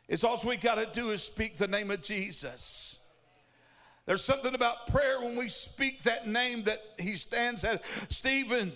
It's 0.08 0.24
all 0.24 0.38
we 0.44 0.56
got 0.56 0.76
to 0.76 0.88
do 0.92 1.10
is 1.10 1.22
speak 1.22 1.56
the 1.56 1.68
name 1.68 1.90
of 1.90 2.02
Jesus. 2.02 2.98
There's 4.06 4.24
something 4.24 4.54
about 4.54 4.88
prayer 4.88 5.20
when 5.20 5.36
we 5.36 5.46
speak 5.46 6.02
that 6.02 6.26
name 6.26 6.64
that 6.64 6.80
he 6.98 7.12
stands 7.12 7.62
at. 7.62 7.84
Stephen, 7.84 8.72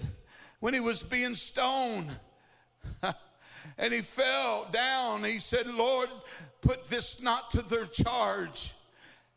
when 0.60 0.74
he 0.74 0.80
was 0.80 1.02
being 1.02 1.34
stoned, 1.34 2.08
and 3.78 3.92
he 3.92 4.00
fell 4.00 4.66
down, 4.70 5.24
he 5.24 5.38
said, 5.38 5.66
Lord, 5.66 6.08
put 6.60 6.88
this 6.88 7.22
not 7.22 7.50
to 7.52 7.62
their 7.62 7.86
charge. 7.86 8.72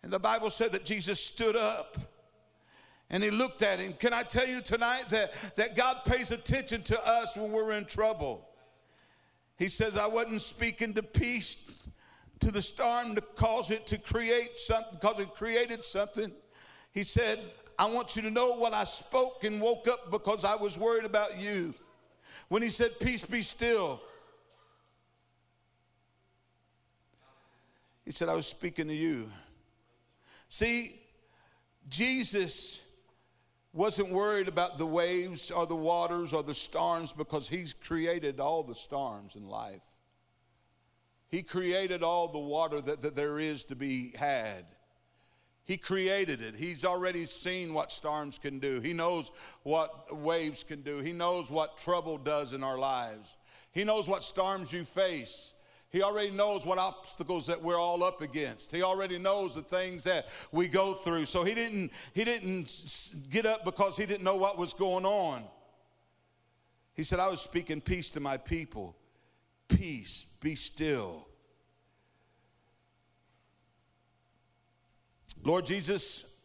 And 0.04 0.12
the 0.12 0.20
Bible 0.20 0.50
said 0.50 0.72
that 0.74 0.86
Jesus 0.86 1.20
stood 1.24 1.56
up 1.56 1.98
and 3.10 3.24
he 3.24 3.32
looked 3.32 3.62
at 3.62 3.80
him. 3.80 3.94
Can 3.94 4.14
I 4.14 4.24
tell 4.24 4.48
you 4.48 4.62
tonight 4.62 5.06
that, 5.10 5.32
that 5.56 5.76
God 5.76 5.98
pays 6.06 6.32
attention 6.32 6.84
to 6.84 7.00
us 7.06 7.36
when 7.38 7.52
we're 7.52 7.74
in 7.74 7.86
trouble? 7.86 8.48
He 9.58 9.68
says, 9.68 9.98
I 9.98 10.08
wasn't 10.08 10.42
speaking 10.42 10.94
to 10.94 11.04
peace 11.04 11.88
to 12.40 12.52
the 12.52 12.62
storm 12.62 13.16
to 13.16 13.22
cause 13.36 13.72
it 13.72 13.88
to 13.88 13.98
create 13.98 14.58
something, 14.58 14.94
because 15.00 15.20
it 15.20 15.34
created 15.34 15.84
something. 15.84 16.32
He 16.94 17.04
said, 17.04 17.40
I 17.80 17.88
want 17.88 18.16
you 18.16 18.22
to 18.24 18.32
know 18.32 18.54
what 18.54 18.74
I 18.74 18.84
spoke 18.84 19.44
and 19.44 19.62
woke 19.62 19.88
up 19.88 20.12
because 20.12 20.46
I 20.46 20.56
was 20.56 20.78
worried 20.78 21.06
about 21.06 21.40
you. 21.40 21.74
When 22.50 22.62
he 22.62 22.70
said, 22.70 22.92
Peace 23.00 23.26
be 23.26 23.42
still, 23.42 24.02
he 28.08 28.14
said, 28.14 28.30
I 28.30 28.36
was 28.36 28.48
speaking 28.48 28.88
to 28.88 28.96
you. 28.96 29.30
See, 30.48 30.96
Jesus 31.90 32.86
wasn't 33.74 34.14
worried 34.14 34.48
about 34.48 34.78
the 34.78 34.86
waves 34.86 35.52
or 35.52 35.66
the 35.68 35.76
waters 35.76 36.34
or 36.34 36.42
the 36.42 36.54
storms 36.54 37.12
because 37.12 37.50
he's 37.50 37.74
created 37.74 38.40
all 38.40 38.64
the 38.64 38.74
storms 38.74 39.36
in 39.36 39.50
life. 39.50 39.84
He 41.28 41.44
created 41.44 42.02
all 42.02 42.30
the 42.30 42.40
water 42.40 42.80
that, 42.80 43.02
that 43.02 43.14
there 43.14 43.40
is 43.40 43.66
to 43.66 43.76
be 43.76 44.14
had. 44.18 44.64
He 45.66 45.76
created 45.76 46.42
it. 46.42 46.56
He's 46.56 46.86
already 46.86 47.26
seen 47.26 47.74
what 47.74 47.92
storms 47.92 48.40
can 48.40 48.60
do. 48.60 48.80
He 48.80 48.94
knows 48.94 49.32
what 49.64 50.18
waves 50.18 50.64
can 50.64 50.82
do. 50.82 51.00
He 51.00 51.12
knows 51.12 51.52
what 51.52 51.78
trouble 51.78 52.18
does 52.18 52.54
in 52.54 52.64
our 52.64 52.78
lives. 52.78 53.36
He 53.74 53.84
knows 53.84 54.08
what 54.08 54.24
storms 54.24 54.72
you 54.72 54.86
face. 54.86 55.56
He 55.90 56.04
already 56.04 56.32
knows 56.32 56.66
what 56.66 56.80
obstacles 56.80 57.48
that 57.48 57.62
we're 57.62 57.80
all 57.80 58.04
up 58.04 58.22
against. 58.22 58.76
He 58.76 58.84
already 58.84 59.18
knows 59.18 59.56
the 59.56 59.62
things 59.62 60.04
that 60.04 60.28
we 60.52 60.68
go 60.68 60.94
through. 60.94 61.26
So 61.26 61.44
he 61.44 61.54
didn't 61.54 61.92
he 62.14 62.24
didn't 62.24 63.26
get 63.30 63.46
up 63.46 63.64
because 63.64 63.96
he 63.96 64.06
didn't 64.06 64.24
know 64.24 64.36
what 64.36 64.58
was 64.58 64.74
going 64.74 65.06
on. 65.06 65.44
He 66.94 67.04
said, 67.04 67.20
"I 67.20 67.30
was 67.30 67.40
speaking 67.40 67.80
peace 67.80 68.10
to 68.12 68.20
my 68.20 68.38
people. 68.38 68.96
Peace, 69.70 70.26
be 70.42 70.56
still." 70.56 71.28
Lord 75.44 75.66
Jesus, 75.66 76.36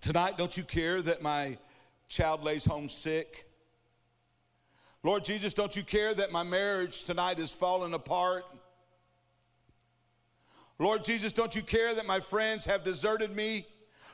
tonight 0.00 0.38
don't 0.38 0.56
you 0.56 0.62
care 0.62 1.02
that 1.02 1.22
my 1.22 1.58
child 2.06 2.44
lays 2.44 2.64
home 2.64 2.88
sick? 2.88 3.45
Lord 5.06 5.24
Jesus, 5.24 5.54
don't 5.54 5.76
you 5.76 5.84
care 5.84 6.14
that 6.14 6.32
my 6.32 6.42
marriage 6.42 7.04
tonight 7.04 7.38
is 7.38 7.52
falling 7.52 7.94
apart? 7.94 8.44
Lord 10.80 11.04
Jesus, 11.04 11.32
don't 11.32 11.54
you 11.54 11.62
care 11.62 11.94
that 11.94 12.08
my 12.08 12.18
friends 12.18 12.66
have 12.66 12.82
deserted 12.82 13.30
me? 13.30 13.68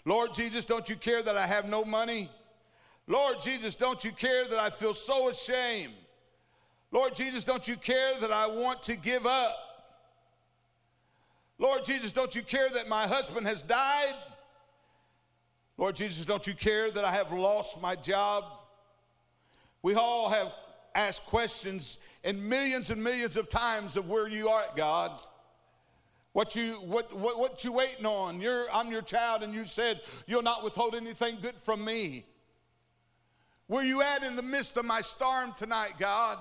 Lord 0.04 0.34
Jesus, 0.34 0.66
don't 0.66 0.90
you 0.90 0.96
care 0.96 1.22
that 1.22 1.34
I 1.34 1.46
have 1.46 1.66
no 1.66 1.82
money? 1.82 2.28
Lord 3.06 3.36
Jesus, 3.40 3.74
don't 3.74 4.04
you 4.04 4.12
care 4.12 4.44
that 4.44 4.58
I 4.58 4.68
feel 4.68 4.92
so 4.92 5.30
ashamed? 5.30 5.94
Lord 6.90 7.14
Jesus, 7.14 7.42
don't 7.42 7.66
you 7.66 7.76
care 7.76 8.20
that 8.20 8.30
I 8.30 8.46
want 8.48 8.82
to 8.82 8.96
give 8.96 9.26
up? 9.26 9.56
Lord 11.58 11.86
Jesus, 11.86 12.12
don't 12.12 12.36
you 12.36 12.42
care 12.42 12.68
that 12.68 12.86
my 12.90 13.06
husband 13.06 13.46
has 13.46 13.62
died? 13.62 14.14
Lord 15.78 15.96
Jesus, 15.96 16.26
don't 16.26 16.46
you 16.46 16.52
care 16.52 16.90
that 16.90 17.02
I 17.02 17.12
have 17.12 17.32
lost 17.32 17.80
my 17.80 17.94
job? 17.94 18.44
We 19.82 19.94
all 19.94 20.28
have 20.28 20.52
ask 20.94 21.24
questions 21.26 22.06
and 22.24 22.42
millions 22.48 22.90
and 22.90 23.02
millions 23.02 23.36
of 23.36 23.48
times 23.48 23.96
of 23.96 24.10
where 24.10 24.28
you 24.28 24.48
are 24.48 24.62
at 24.62 24.76
God. 24.76 25.10
What 26.32 26.56
you 26.56 26.74
what 26.86 27.14
what, 27.14 27.38
what 27.38 27.64
you 27.64 27.72
waiting 27.72 28.06
on? 28.06 28.40
You're 28.40 28.64
I'm 28.72 28.90
your 28.90 29.02
child, 29.02 29.42
and 29.42 29.52
you 29.52 29.64
said 29.64 30.00
you'll 30.26 30.42
not 30.42 30.64
withhold 30.64 30.94
anything 30.94 31.36
good 31.42 31.56
from 31.56 31.84
me. 31.84 32.24
Where 33.66 33.84
you 33.84 34.02
at 34.02 34.24
in 34.24 34.36
the 34.36 34.42
midst 34.42 34.76
of 34.76 34.84
my 34.84 35.00
storm 35.00 35.52
tonight, 35.56 35.94
God? 35.98 36.38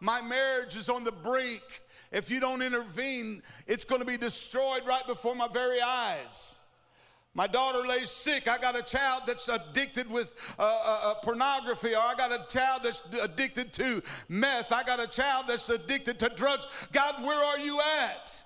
My 0.00 0.20
marriage 0.22 0.76
is 0.76 0.88
on 0.88 1.04
the 1.04 1.12
brink. 1.12 1.62
If 2.10 2.30
you 2.30 2.40
don't 2.40 2.62
intervene, 2.62 3.42
it's 3.66 3.84
going 3.84 4.00
to 4.00 4.06
be 4.06 4.16
destroyed 4.16 4.82
right 4.86 5.06
before 5.06 5.34
my 5.34 5.48
very 5.48 5.80
eyes. 5.80 6.58
My 7.34 7.46
daughter 7.46 7.86
lays 7.86 8.10
sick. 8.10 8.48
I 8.48 8.58
got 8.58 8.78
a 8.78 8.82
child 8.82 9.22
that's 9.26 9.48
addicted 9.48 10.10
with 10.10 10.56
uh, 10.58 10.62
uh, 10.62 11.00
uh, 11.04 11.14
pornography, 11.22 11.94
or 11.94 12.00
I 12.00 12.14
got 12.16 12.32
a 12.32 12.44
child 12.48 12.80
that's 12.82 13.02
addicted 13.22 13.72
to 13.74 14.02
meth. 14.28 14.72
I 14.72 14.82
got 14.82 15.00
a 15.00 15.06
child 15.08 15.44
that's 15.46 15.68
addicted 15.68 16.18
to 16.20 16.30
drugs. 16.30 16.88
God, 16.92 17.14
where 17.22 17.44
are 17.44 17.58
you 17.60 17.78
at? 18.02 18.42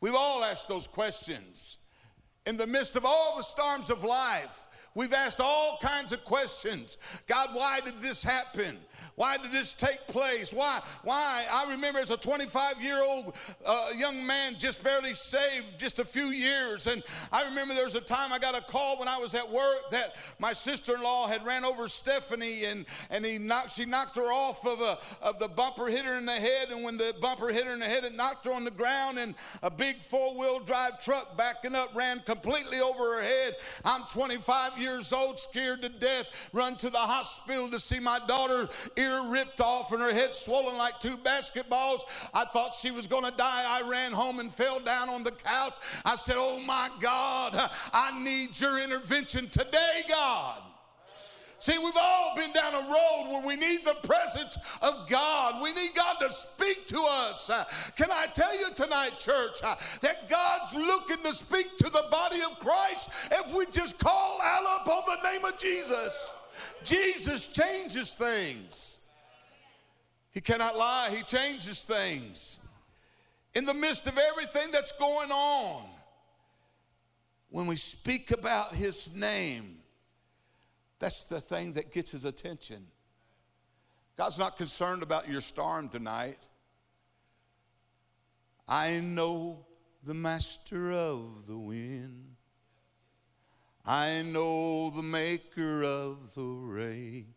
We've 0.00 0.14
all 0.16 0.42
asked 0.42 0.68
those 0.68 0.86
questions. 0.86 1.76
In 2.46 2.56
the 2.56 2.66
midst 2.66 2.96
of 2.96 3.04
all 3.04 3.36
the 3.36 3.42
storms 3.42 3.90
of 3.90 4.02
life, 4.02 4.66
We've 4.94 5.12
asked 5.12 5.40
all 5.40 5.78
kinds 5.80 6.12
of 6.12 6.24
questions. 6.24 6.98
God, 7.28 7.50
why 7.52 7.78
did 7.84 7.94
this 7.96 8.22
happen? 8.24 8.76
Why 9.20 9.36
did 9.36 9.52
this 9.52 9.74
take 9.74 10.06
place? 10.06 10.50
Why? 10.50 10.78
Why? 11.04 11.44
I 11.52 11.70
remember 11.72 11.98
as 11.98 12.08
a 12.08 12.16
25 12.16 12.82
year 12.82 13.02
old 13.04 13.36
uh, 13.66 13.88
young 13.94 14.26
man, 14.26 14.54
just 14.58 14.82
barely 14.82 15.12
saved, 15.12 15.78
just 15.78 15.98
a 15.98 16.06
few 16.06 16.28
years. 16.28 16.86
And 16.86 17.02
I 17.30 17.44
remember 17.44 17.74
there 17.74 17.84
was 17.84 17.96
a 17.96 18.00
time 18.00 18.32
I 18.32 18.38
got 18.38 18.58
a 18.58 18.62
call 18.62 18.98
when 18.98 19.08
I 19.08 19.18
was 19.18 19.34
at 19.34 19.46
work 19.46 19.90
that 19.90 20.16
my 20.38 20.54
sister 20.54 20.94
in 20.94 21.02
law 21.02 21.28
had 21.28 21.44
ran 21.44 21.66
over 21.66 21.86
Stephanie 21.86 22.64
and, 22.64 22.86
and 23.10 23.22
he 23.22 23.36
knocked, 23.36 23.72
she 23.72 23.84
knocked 23.84 24.16
her 24.16 24.22
off 24.32 24.66
of, 24.66 24.80
a, 24.80 24.96
of 25.22 25.38
the 25.38 25.48
bumper, 25.48 25.88
hit 25.88 26.06
her 26.06 26.14
in 26.14 26.24
the 26.24 26.32
head. 26.32 26.70
And 26.70 26.82
when 26.82 26.96
the 26.96 27.14
bumper 27.20 27.48
hit 27.48 27.66
her 27.66 27.74
in 27.74 27.80
the 27.80 27.84
head, 27.84 28.04
it 28.04 28.16
knocked 28.16 28.46
her 28.46 28.54
on 28.54 28.64
the 28.64 28.70
ground. 28.70 29.18
And 29.18 29.34
a 29.62 29.70
big 29.70 29.98
four 29.98 30.34
wheel 30.34 30.60
drive 30.60 30.98
truck 30.98 31.36
backing 31.36 31.74
up 31.74 31.94
ran 31.94 32.20
completely 32.20 32.80
over 32.80 33.16
her 33.16 33.22
head. 33.22 33.56
I'm 33.84 34.00
25 34.04 34.78
years 34.78 35.12
old, 35.12 35.38
scared 35.38 35.82
to 35.82 35.90
death, 35.90 36.48
run 36.54 36.76
to 36.76 36.88
the 36.88 36.96
hospital 36.96 37.68
to 37.68 37.78
see 37.78 38.00
my 38.00 38.18
daughter, 38.26 38.66
ear 38.96 39.09
ripped 39.10 39.60
off 39.60 39.92
and 39.92 40.00
her 40.00 40.12
head 40.12 40.34
swollen 40.34 40.76
like 40.78 41.00
two 41.00 41.16
basketballs. 41.18 42.00
I 42.34 42.44
thought 42.44 42.74
she 42.74 42.90
was 42.90 43.06
going 43.06 43.24
to 43.24 43.36
die. 43.36 43.64
I 43.66 43.88
ran 43.88 44.12
home 44.12 44.40
and 44.40 44.52
fell 44.52 44.80
down 44.80 45.08
on 45.08 45.22
the 45.22 45.32
couch. 45.32 45.74
I 46.04 46.16
said, 46.16 46.36
Oh 46.36 46.60
my 46.66 46.88
God, 47.00 47.54
I 47.92 48.22
need 48.22 48.58
your 48.60 48.82
intervention 48.82 49.48
today, 49.48 50.02
God. 50.08 50.62
See, 51.60 51.76
we've 51.76 51.92
all 51.94 52.34
been 52.36 52.52
down 52.52 52.72
a 52.72 52.88
road 52.88 53.26
where 53.28 53.46
we 53.46 53.54
need 53.54 53.84
the 53.84 53.96
presence 54.02 54.56
of 54.80 55.06
God. 55.10 55.62
We 55.62 55.74
need 55.74 55.90
God 55.94 56.16
to 56.20 56.32
speak 56.32 56.86
to 56.86 56.98
us. 57.06 57.92
Can 57.96 58.08
I 58.10 58.26
tell 58.32 58.58
you 58.58 58.68
tonight, 58.74 59.18
church, 59.18 59.60
that 59.60 60.26
God's 60.26 60.74
looking 60.74 61.22
to 61.22 61.34
speak 61.34 61.76
to 61.76 61.90
the 61.90 62.04
body 62.10 62.40
of 62.50 62.58
Christ 62.60 63.30
if 63.30 63.54
we 63.54 63.66
just 63.66 63.98
call 63.98 64.40
out 64.42 64.80
upon 64.80 65.02
the 65.06 65.30
name 65.30 65.44
of 65.44 65.58
Jesus? 65.58 66.32
Jesus 66.82 67.48
changes 67.48 68.14
things. 68.14 68.99
He 70.32 70.40
cannot 70.40 70.76
lie, 70.76 71.10
He 71.14 71.22
changes 71.22 71.84
things. 71.84 72.58
In 73.54 73.64
the 73.64 73.74
midst 73.74 74.06
of 74.06 74.16
everything 74.16 74.70
that's 74.72 74.92
going 74.92 75.30
on, 75.30 75.82
when 77.48 77.66
we 77.66 77.76
speak 77.76 78.30
about 78.30 78.74
His 78.74 79.14
name, 79.14 79.80
that's 81.00 81.24
the 81.24 81.40
thing 81.40 81.72
that 81.72 81.90
gets 81.90 82.12
his 82.12 82.24
attention. 82.26 82.86
God's 84.16 84.38
not 84.38 84.56
concerned 84.58 85.02
about 85.02 85.28
your 85.28 85.40
storm 85.40 85.88
tonight. 85.88 86.36
I 88.68 89.00
know 89.00 89.64
the 90.04 90.12
master 90.12 90.92
of 90.92 91.46
the 91.48 91.56
wind. 91.56 92.36
I 93.86 94.22
know 94.22 94.90
the 94.90 95.02
maker 95.02 95.82
of 95.82 96.34
the 96.34 96.42
rain. 96.42 97.34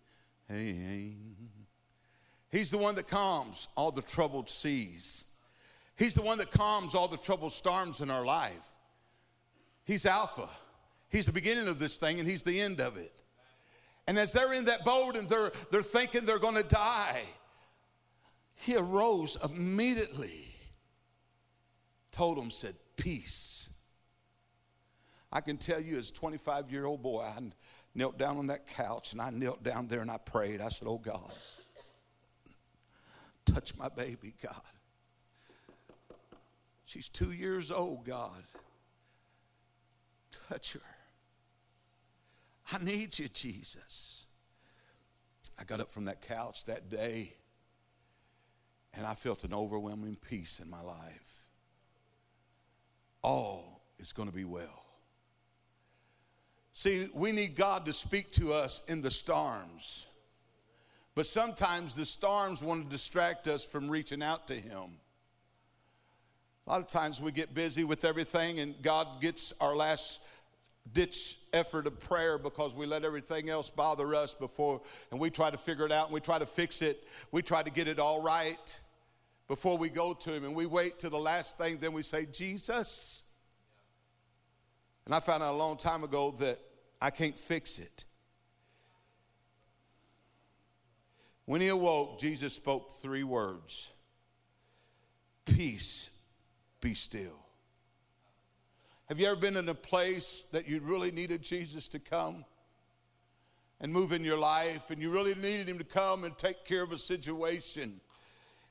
He's 2.53 2.69
the 2.69 2.77
one 2.77 2.93
that 2.95 3.07
calms 3.07 3.67
all 3.75 3.89
the 3.89 4.03
troubled 4.03 4.47
seas. 4.47 5.25
He's 5.97 6.13
the 6.13 6.21
one 6.21 6.37
that 6.37 6.51
calms 6.51 6.93
all 6.93 7.07
the 7.07 7.17
troubled 7.17 7.51
storms 7.51 7.99
in 7.99 8.11
our 8.11 8.23
life. 8.23 8.67
He's 9.85 10.05
Alpha. 10.05 10.47
He's 11.09 11.25
the 11.25 11.33
beginning 11.33 11.67
of 11.67 11.79
this 11.79 11.97
thing 11.97 12.19
and 12.19 12.29
He's 12.29 12.43
the 12.43 12.61
end 12.61 12.79
of 12.79 12.95
it. 12.95 13.11
And 14.07 14.19
as 14.19 14.33
they're 14.33 14.53
in 14.53 14.65
that 14.65 14.85
boat 14.85 15.15
and 15.15 15.27
they're, 15.27 15.51
they're 15.71 15.81
thinking 15.81 16.25
they're 16.25 16.37
going 16.37 16.53
to 16.55 16.63
die, 16.63 17.23
he 18.55 18.77
arose 18.77 19.35
immediately, 19.43 20.45
told 22.11 22.37
them, 22.37 22.51
said, 22.51 22.75
Peace. 22.97 23.71
I 25.31 25.41
can 25.41 25.57
tell 25.57 25.81
you, 25.81 25.97
as 25.97 26.11
a 26.11 26.13
25 26.13 26.71
year 26.71 26.85
old 26.85 27.01
boy, 27.01 27.23
I 27.23 27.39
knelt 27.95 28.19
down 28.19 28.37
on 28.37 28.45
that 28.47 28.67
couch 28.67 29.13
and 29.13 29.21
I 29.21 29.31
knelt 29.31 29.63
down 29.63 29.87
there 29.87 30.01
and 30.01 30.11
I 30.11 30.17
prayed. 30.17 30.61
I 30.61 30.69
said, 30.69 30.87
Oh 30.87 30.99
God, 30.99 31.33
touch 33.45 33.77
my 33.77 33.89
baby, 33.89 34.33
God. 34.41 34.61
She's 36.85 37.09
two 37.09 37.31
years 37.31 37.71
old, 37.71 38.05
God. 38.05 38.43
touch 40.49 40.73
her. 40.73 40.79
I 42.71 42.83
need 42.83 43.17
you, 43.17 43.27
Jesus. 43.27 44.25
I 45.59 45.63
got 45.63 45.79
up 45.79 45.89
from 45.89 46.05
that 46.05 46.21
couch 46.21 46.65
that 46.65 46.89
day 46.89 47.33
and 48.95 49.05
I 49.05 49.13
felt 49.13 49.43
an 49.43 49.53
overwhelming 49.53 50.15
peace 50.15 50.59
in 50.59 50.69
my 50.69 50.81
life. 50.81 51.43
All 53.21 53.81
is 53.97 54.13
going 54.13 54.29
to 54.29 54.35
be 54.35 54.45
well. 54.45 54.85
See, 56.71 57.07
we 57.13 57.31
need 57.31 57.55
God 57.55 57.85
to 57.85 57.93
speak 57.93 58.31
to 58.33 58.53
us 58.53 58.83
in 58.87 59.01
the 59.01 59.11
storms. 59.11 60.07
But 61.15 61.25
sometimes 61.25 61.93
the 61.93 62.05
storms 62.05 62.63
want 62.63 62.85
to 62.85 62.89
distract 62.89 63.47
us 63.47 63.63
from 63.63 63.89
reaching 63.89 64.23
out 64.23 64.47
to 64.47 64.55
Him. 64.55 64.97
A 66.65 66.71
lot 66.71 66.81
of 66.81 66.87
times 66.87 67.21
we 67.21 67.31
get 67.31 67.53
busy 67.53 67.83
with 67.83 68.05
everything, 68.05 68.59
and 68.59 68.81
God 68.81 69.21
gets 69.21 69.53
our 69.59 69.75
last 69.75 70.23
ditch 70.91 71.37
effort 71.53 71.87
of 71.87 71.99
prayer 71.99 72.37
because 72.37 72.75
we 72.75 72.85
let 72.85 73.03
everything 73.05 73.49
else 73.49 73.69
bother 73.69 74.15
us 74.15 74.33
before, 74.33 74.81
and 75.11 75.19
we 75.19 75.29
try 75.29 75.49
to 75.49 75.57
figure 75.57 75.85
it 75.85 75.91
out 75.91 76.05
and 76.05 76.13
we 76.13 76.19
try 76.19 76.39
to 76.39 76.45
fix 76.45 76.81
it. 76.81 77.07
We 77.31 77.41
try 77.41 77.63
to 77.63 77.71
get 77.71 77.87
it 77.87 77.99
all 77.99 78.23
right 78.23 78.79
before 79.47 79.77
we 79.77 79.89
go 79.89 80.13
to 80.13 80.31
Him, 80.31 80.45
and 80.45 80.55
we 80.55 80.65
wait 80.65 80.99
to 80.99 81.09
the 81.09 81.19
last 81.19 81.57
thing, 81.57 81.77
then 81.77 81.93
we 81.93 82.01
say, 82.01 82.25
Jesus. 82.25 83.23
And 85.05 85.13
I 85.13 85.19
found 85.19 85.43
out 85.43 85.53
a 85.53 85.57
long 85.57 85.77
time 85.77 86.03
ago 86.03 86.31
that 86.39 86.59
I 87.01 87.09
can't 87.09 87.37
fix 87.37 87.77
it. 87.77 88.05
When 91.45 91.61
he 91.61 91.67
awoke, 91.67 92.19
Jesus 92.19 92.53
spoke 92.53 92.91
three 92.91 93.23
words 93.23 93.91
Peace, 95.45 96.09
be 96.81 96.93
still. 96.93 97.39
Have 99.09 99.19
you 99.19 99.27
ever 99.27 99.35
been 99.35 99.57
in 99.57 99.67
a 99.67 99.75
place 99.75 100.45
that 100.53 100.67
you 100.67 100.79
really 100.79 101.11
needed 101.11 101.43
Jesus 101.43 101.87
to 101.89 101.99
come 101.99 102.45
and 103.81 103.91
move 103.91 104.13
in 104.13 104.23
your 104.23 104.37
life, 104.37 104.89
and 104.89 105.01
you 105.01 105.11
really 105.11 105.35
needed 105.35 105.67
him 105.67 105.77
to 105.77 105.83
come 105.83 106.23
and 106.23 106.37
take 106.37 106.63
care 106.63 106.83
of 106.83 106.93
a 106.93 106.97
situation? 106.97 107.99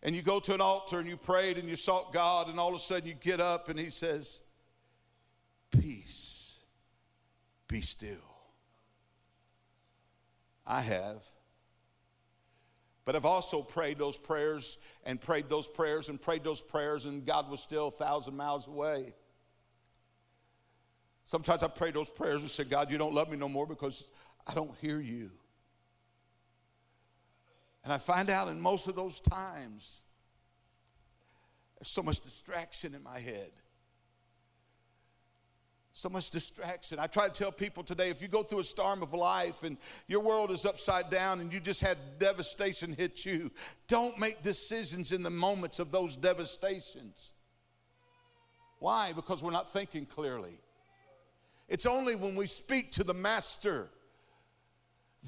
And 0.02 0.16
you 0.16 0.22
go 0.22 0.40
to 0.40 0.54
an 0.54 0.60
altar 0.60 0.98
and 0.98 1.08
you 1.08 1.16
prayed 1.16 1.58
and 1.58 1.68
you 1.68 1.76
sought 1.76 2.12
God, 2.12 2.48
and 2.48 2.58
all 2.58 2.70
of 2.70 2.74
a 2.76 2.78
sudden 2.78 3.06
you 3.06 3.14
get 3.14 3.40
up 3.40 3.68
and 3.68 3.78
he 3.78 3.90
says, 3.90 4.40
Peace, 5.70 6.64
be 7.68 7.80
still. 7.82 8.16
I 10.66 10.80
have. 10.80 11.24
But 13.04 13.16
I've 13.16 13.24
also 13.24 13.62
prayed 13.62 13.98
those 13.98 14.16
prayers 14.16 14.78
and 15.04 15.20
prayed 15.20 15.48
those 15.48 15.66
prayers 15.66 16.08
and 16.08 16.20
prayed 16.20 16.44
those 16.44 16.60
prayers, 16.60 17.06
and 17.06 17.26
God 17.26 17.50
was 17.50 17.60
still 17.60 17.88
a 17.88 17.90
thousand 17.90 18.36
miles 18.36 18.68
away. 18.68 19.12
Sometimes 21.24 21.62
I 21.62 21.68
pray 21.68 21.90
those 21.90 22.10
prayers 22.10 22.42
and 22.42 22.50
say, 22.50 22.64
God, 22.64 22.90
you 22.90 22.98
don't 22.98 23.14
love 23.14 23.30
me 23.30 23.36
no 23.36 23.48
more 23.48 23.66
because 23.66 24.10
I 24.46 24.54
don't 24.54 24.76
hear 24.80 25.00
you. 25.00 25.30
And 27.84 27.92
I 27.92 27.98
find 27.98 28.30
out 28.30 28.48
in 28.48 28.60
most 28.60 28.86
of 28.86 28.94
those 28.94 29.20
times, 29.20 30.02
there's 31.78 31.88
so 31.88 32.02
much 32.02 32.20
distraction 32.20 32.94
in 32.94 33.02
my 33.02 33.18
head. 33.18 33.50
So 35.94 36.08
much 36.08 36.30
distraction. 36.30 36.98
I 36.98 37.06
try 37.06 37.28
to 37.28 37.32
tell 37.32 37.52
people 37.52 37.82
today 37.82 38.08
if 38.08 38.22
you 38.22 38.28
go 38.28 38.42
through 38.42 38.60
a 38.60 38.64
storm 38.64 39.02
of 39.02 39.12
life 39.12 39.62
and 39.62 39.76
your 40.08 40.20
world 40.20 40.50
is 40.50 40.64
upside 40.64 41.10
down 41.10 41.40
and 41.40 41.52
you 41.52 41.60
just 41.60 41.82
had 41.82 41.98
devastation 42.18 42.94
hit 42.94 43.26
you, 43.26 43.50
don't 43.88 44.18
make 44.18 44.40
decisions 44.42 45.12
in 45.12 45.22
the 45.22 45.30
moments 45.30 45.78
of 45.78 45.92
those 45.92 46.16
devastations. 46.16 47.32
Why? 48.78 49.12
Because 49.12 49.42
we're 49.42 49.50
not 49.50 49.70
thinking 49.70 50.06
clearly. 50.06 50.58
It's 51.68 51.84
only 51.84 52.16
when 52.16 52.36
we 52.36 52.46
speak 52.46 52.90
to 52.92 53.04
the 53.04 53.14
Master 53.14 53.90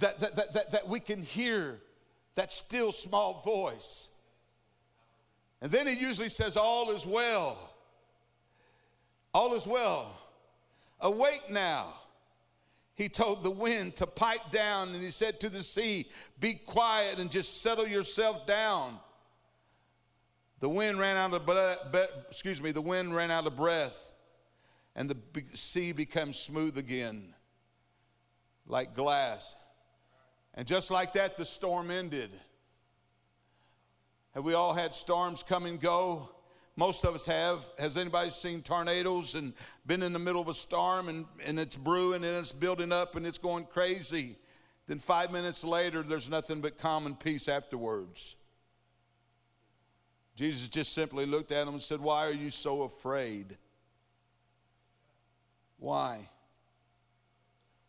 that, 0.00 0.18
that, 0.20 0.36
that, 0.36 0.52
that, 0.54 0.72
that 0.72 0.88
we 0.88 0.98
can 0.98 1.22
hear 1.22 1.80
that 2.36 2.50
still 2.50 2.90
small 2.90 3.42
voice. 3.44 4.08
And 5.60 5.70
then 5.70 5.86
he 5.86 5.94
usually 5.94 6.28
says, 6.30 6.56
All 6.56 6.90
is 6.90 7.06
well. 7.06 7.56
All 9.32 9.54
is 9.54 9.66
well. 9.66 10.23
Awake 11.04 11.50
now. 11.50 11.86
He 12.94 13.08
told 13.08 13.42
the 13.42 13.50
wind 13.50 13.96
to 13.96 14.06
pipe 14.06 14.50
down, 14.50 14.88
and 14.88 15.02
he 15.02 15.10
said 15.10 15.38
to 15.40 15.50
the 15.50 15.62
sea, 15.62 16.06
Be 16.40 16.54
quiet 16.54 17.18
and 17.18 17.30
just 17.30 17.60
settle 17.60 17.86
yourself 17.86 18.46
down. 18.46 18.98
The 20.60 20.68
wind 20.68 20.98
ran 20.98 21.16
out 21.16 21.34
of 21.34 21.44
breath, 21.44 21.78
excuse 22.28 22.62
me, 22.62 22.70
the 22.72 22.80
wind 22.80 23.14
ran 23.14 23.30
out 23.30 23.46
of 23.46 23.54
breath, 23.54 24.12
and 24.96 25.10
the 25.10 25.16
sea 25.52 25.92
became 25.92 26.32
smooth 26.32 26.78
again, 26.78 27.34
like 28.66 28.94
glass. 28.94 29.54
And 30.54 30.66
just 30.66 30.90
like 30.90 31.12
that, 31.14 31.36
the 31.36 31.44
storm 31.44 31.90
ended. 31.90 32.30
Have 34.34 34.44
we 34.44 34.54
all 34.54 34.72
had 34.72 34.94
storms 34.94 35.42
come 35.42 35.66
and 35.66 35.80
go? 35.80 36.33
Most 36.76 37.04
of 37.04 37.14
us 37.14 37.26
have. 37.26 37.64
Has 37.78 37.96
anybody 37.96 38.30
seen 38.30 38.60
tornadoes 38.60 39.34
and 39.34 39.52
been 39.86 40.02
in 40.02 40.12
the 40.12 40.18
middle 40.18 40.42
of 40.42 40.48
a 40.48 40.54
storm 40.54 41.08
and, 41.08 41.24
and 41.46 41.58
it's 41.58 41.76
brewing 41.76 42.24
and 42.24 42.36
it's 42.36 42.52
building 42.52 42.92
up 42.92 43.14
and 43.16 43.26
it's 43.26 43.38
going 43.38 43.64
crazy? 43.66 44.36
Then 44.86 44.98
five 44.98 45.32
minutes 45.32 45.64
later, 45.64 46.02
there's 46.02 46.28
nothing 46.28 46.60
but 46.60 46.76
calm 46.76 47.06
and 47.06 47.18
peace 47.18 47.48
afterwards. 47.48 48.36
Jesus 50.36 50.68
just 50.68 50.92
simply 50.92 51.26
looked 51.26 51.52
at 51.52 51.62
him 51.62 51.74
and 51.74 51.82
said, 51.82 52.00
Why 52.00 52.26
are 52.26 52.32
you 52.32 52.50
so 52.50 52.82
afraid? 52.82 53.56
Why? 55.78 56.28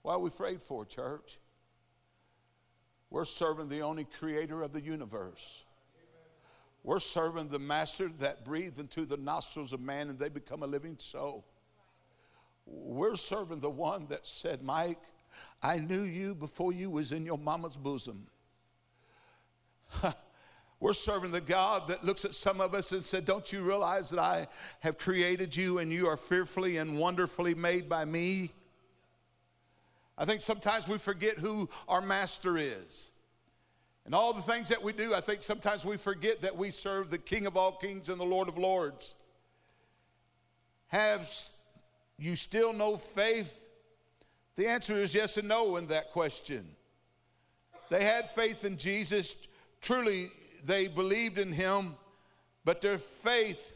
Why 0.04 0.13
are 0.13 0.19
we 0.19 0.28
afraid 0.28 0.62
for, 0.62 0.86
church? 0.86 1.39
We're 3.10 3.26
serving 3.26 3.69
the 3.69 3.82
only 3.82 4.04
creator 4.04 4.62
of 4.62 4.71
the 4.71 4.82
universe. 4.82 5.64
We're 6.86 7.00
serving 7.00 7.48
the 7.48 7.58
master 7.58 8.10
that 8.19 8.45
breathed 8.45 8.78
into 8.78 9.08
the 9.08 9.17
nostrils 9.17 9.74
of 9.74 9.82
man 9.82 10.08
and 10.08 10.19
they 10.19 10.30
become 10.30 10.62
a 10.62 10.67
living 10.67 11.00
soul. 11.00 11.43
We're 12.67 13.15
serving 13.15 13.60
the 13.60 13.71
one 13.71 14.06
that 14.10 14.28
said, 14.28 14.62
Mike, 14.62 15.02
I 15.63 15.80
knew 15.80 16.04
you 16.04 16.36
before 16.36 16.74
you 16.74 16.91
was 16.91 17.12
in 17.12 17.26
your 17.26 17.39
mama's 17.39 17.76
bosom. 17.76 18.28
We're 20.80 20.93
serving 20.93 21.32
the 21.32 21.41
God 21.41 21.88
that 21.88 22.04
looks 22.04 22.24
at 22.24 22.36
some 22.36 22.62
of 22.62 22.76
us 22.76 22.91
and 22.91 23.04
said, 23.04 23.26
Don't 23.26 23.52
you 23.52 23.63
realize 23.63 24.12
that 24.12 24.19
I 24.19 24.45
have 24.82 25.00
created 25.00 25.58
you 25.58 25.80
and 25.80 25.91
you 25.91 26.06
are 26.06 26.17
fearfully 26.17 26.78
and 26.78 27.00
wonderfully 27.00 27.56
made 27.56 27.89
by 27.89 28.06
me? 28.06 28.52
I 30.19 30.26
think 30.26 30.41
sometimes 30.41 30.88
we 30.88 31.00
forget 31.00 31.39
who 31.39 31.67
our 31.88 32.02
master 32.02 32.58
is. 32.58 33.10
And 34.06 34.13
all 34.13 34.34
the 34.34 34.41
things 34.41 34.70
that 34.70 34.82
we 34.82 34.94
do, 34.94 35.15
I 35.15 35.22
think 35.22 35.41
sometimes 35.41 35.86
we 35.86 35.98
forget 35.98 36.41
that 36.41 36.56
we 36.56 36.70
serve 36.70 37.10
the 37.10 37.18
King 37.18 37.48
of 37.48 37.58
all 37.58 37.72
kings 37.72 38.10
and 38.10 38.20
the 38.20 38.26
Lord 38.26 38.48
of 38.48 38.58
lords. 38.58 39.15
Have 40.88 41.28
you 42.20 42.36
still 42.36 42.72
no 42.72 42.98
faith? 42.98 43.68
The 44.56 44.68
answer 44.68 44.94
is 44.94 45.13
yes 45.15 45.38
and 45.38 45.48
no 45.48 45.76
in 45.78 45.88
that 45.88 46.12
question. 46.12 46.65
They 47.89 48.04
had 48.04 48.30
faith 48.30 48.63
in 48.63 48.78
Jesus. 48.78 49.48
Truly, 49.82 50.28
they 50.63 50.88
believed 50.88 51.39
in 51.39 51.52
him, 51.52 51.96
but 52.63 52.82
their 52.82 52.98
faith 52.98 53.76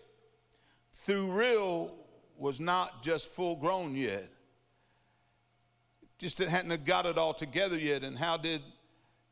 through 0.94 1.32
real 1.32 1.96
was 2.38 2.62
not 2.62 3.04
just 3.04 3.30
full 3.30 3.56
grown 3.56 3.96
yet. 3.96 4.28
Just 6.18 6.40
it 6.40 6.50
hadn't 6.50 6.86
got 6.86 7.06
it 7.06 7.18
all 7.18 7.34
together 7.34 7.78
yet. 7.78 8.04
And 8.04 8.18
how 8.18 8.38
did 8.38 8.62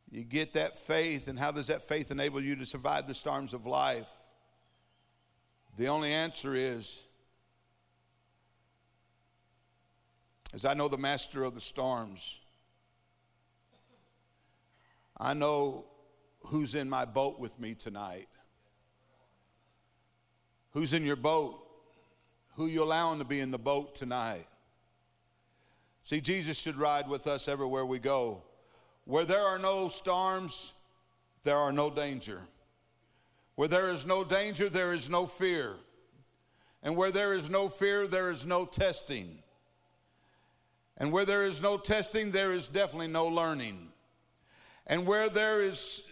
you 0.09 0.23
get 0.23 0.53
that 0.53 0.77
faith, 0.77 1.27
and 1.27 1.37
how 1.37 1.51
does 1.51 1.67
that 1.67 1.81
faith 1.81 2.11
enable 2.11 2.41
you 2.41 2.55
to 2.55 2.65
survive 2.65 3.07
the 3.07 3.13
storms 3.13 3.53
of 3.53 3.65
life? 3.65 4.11
The 5.77 5.87
only 5.87 6.11
answer 6.11 6.55
is, 6.55 7.03
as 10.53 10.65
I 10.65 10.73
know 10.73 10.87
the 10.87 10.97
master 10.97 11.43
of 11.43 11.53
the 11.53 11.61
storms, 11.61 12.39
I 15.17 15.33
know 15.33 15.85
who's 16.47 16.73
in 16.73 16.89
my 16.89 17.05
boat 17.05 17.39
with 17.39 17.59
me 17.59 17.73
tonight. 17.73 18.27
Who's 20.71 20.93
in 20.93 21.05
your 21.05 21.15
boat? 21.15 21.59
Who 22.55 22.67
you 22.67 22.83
allowing 22.83 23.19
to 23.19 23.25
be 23.25 23.39
in 23.39 23.51
the 23.51 23.59
boat 23.59 23.93
tonight? 23.93 24.47
See, 26.01 26.21
Jesus 26.21 26.57
should 26.57 26.75
ride 26.75 27.09
with 27.09 27.27
us 27.27 27.47
everywhere 27.47 27.85
we 27.85 27.99
go. 27.99 28.43
Where 29.07 29.23
there 29.23 29.41
are 29.41 29.57
no 29.57 29.87
storms, 29.87 30.73
there 31.43 31.55
are 31.55 31.71
no 31.71 31.89
danger. 31.89 32.41
Where 33.55 33.69
there 33.69 33.93
is 33.93 34.05
no 34.05 34.25
danger, 34.25 34.67
there 34.67 34.93
is 34.93 35.09
no 35.09 35.25
fear. 35.25 35.75
And 36.83 36.97
where 36.97 37.11
there 37.11 37.33
is 37.33 37.49
no 37.49 37.69
fear, 37.69 38.05
there 38.05 38.29
is 38.29 38.45
no 38.45 38.65
testing. 38.65 39.39
And 40.97 41.13
where 41.13 41.23
there 41.23 41.45
is 41.45 41.61
no 41.61 41.77
testing, 41.77 42.31
there 42.31 42.51
is 42.51 42.67
definitely 42.67 43.07
no 43.07 43.27
learning. 43.27 43.87
And 44.87 45.07
where 45.07 45.29
there 45.29 45.61
is 45.61 46.03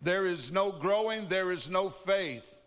there 0.00 0.26
is 0.26 0.52
no 0.52 0.70
growing, 0.70 1.26
there 1.26 1.50
is 1.50 1.68
no 1.68 1.88
faith. 1.88 2.60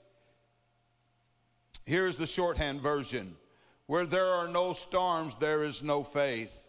Here 1.85 2.07
is 2.07 2.17
the 2.17 2.27
shorthand 2.27 2.81
version. 2.81 3.37
Where 3.85 4.05
there 4.05 4.25
are 4.25 4.49
no 4.49 4.73
storms, 4.73 5.37
there 5.37 5.63
is 5.63 5.81
no 5.81 6.03
faith. 6.03 6.66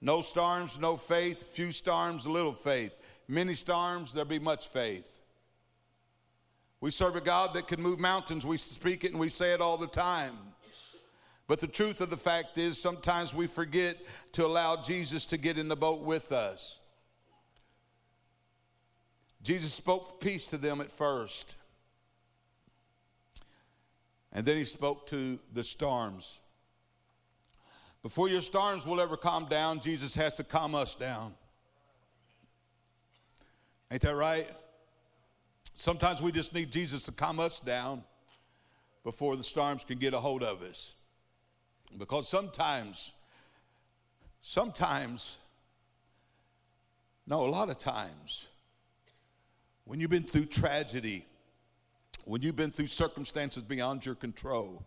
No 0.00 0.22
storms, 0.22 0.78
no 0.78 0.96
faith. 0.96 1.54
Few 1.54 1.72
storms, 1.72 2.26
little 2.26 2.52
faith. 2.52 3.20
Many 3.28 3.54
storms, 3.54 4.12
there 4.12 4.24
be 4.24 4.38
much 4.38 4.68
faith. 4.68 5.22
We 6.80 6.90
serve 6.90 7.16
a 7.16 7.20
God 7.20 7.54
that 7.54 7.68
can 7.68 7.82
move 7.82 8.00
mountains. 8.00 8.46
We 8.46 8.56
speak 8.56 9.04
it 9.04 9.10
and 9.10 9.20
we 9.20 9.28
say 9.28 9.52
it 9.52 9.60
all 9.60 9.76
the 9.76 9.86
time. 9.86 10.32
But 11.46 11.58
the 11.58 11.66
truth 11.66 12.00
of 12.00 12.10
the 12.10 12.16
fact 12.16 12.58
is, 12.58 12.80
sometimes 12.80 13.34
we 13.34 13.46
forget 13.46 13.96
to 14.32 14.46
allow 14.46 14.76
Jesus 14.76 15.26
to 15.26 15.36
get 15.36 15.58
in 15.58 15.68
the 15.68 15.76
boat 15.76 16.02
with 16.02 16.32
us. 16.32 16.80
Jesus 19.42 19.72
spoke 19.72 20.20
peace 20.20 20.48
to 20.50 20.58
them 20.58 20.80
at 20.80 20.92
first, 20.92 21.56
and 24.32 24.44
then 24.44 24.56
he 24.56 24.64
spoke 24.64 25.06
to 25.06 25.38
the 25.52 25.64
storms. 25.64 26.40
Before 28.02 28.28
your 28.28 28.40
storms 28.40 28.86
will 28.86 29.00
ever 29.00 29.16
calm 29.16 29.46
down, 29.46 29.80
Jesus 29.80 30.14
has 30.14 30.36
to 30.36 30.44
calm 30.44 30.74
us 30.74 30.94
down. 30.94 31.34
Ain't 33.90 34.02
that 34.02 34.14
right? 34.14 34.46
Sometimes 35.74 36.22
we 36.22 36.32
just 36.32 36.54
need 36.54 36.70
Jesus 36.70 37.04
to 37.04 37.12
calm 37.12 37.40
us 37.40 37.60
down 37.60 38.02
before 39.04 39.36
the 39.36 39.44
storms 39.44 39.84
can 39.84 39.98
get 39.98 40.14
a 40.14 40.18
hold 40.18 40.42
of 40.42 40.62
us. 40.62 40.96
Because 41.98 42.28
sometimes, 42.28 43.14
sometimes, 44.40 45.38
no, 47.26 47.40
a 47.40 47.50
lot 47.50 47.68
of 47.68 47.78
times, 47.78 48.48
when 49.84 50.00
you've 50.00 50.10
been 50.10 50.22
through 50.22 50.46
tragedy, 50.46 51.24
when 52.24 52.42
you've 52.42 52.56
been 52.56 52.70
through 52.70 52.86
circumstances 52.86 53.62
beyond 53.62 54.06
your 54.06 54.14
control, 54.14 54.84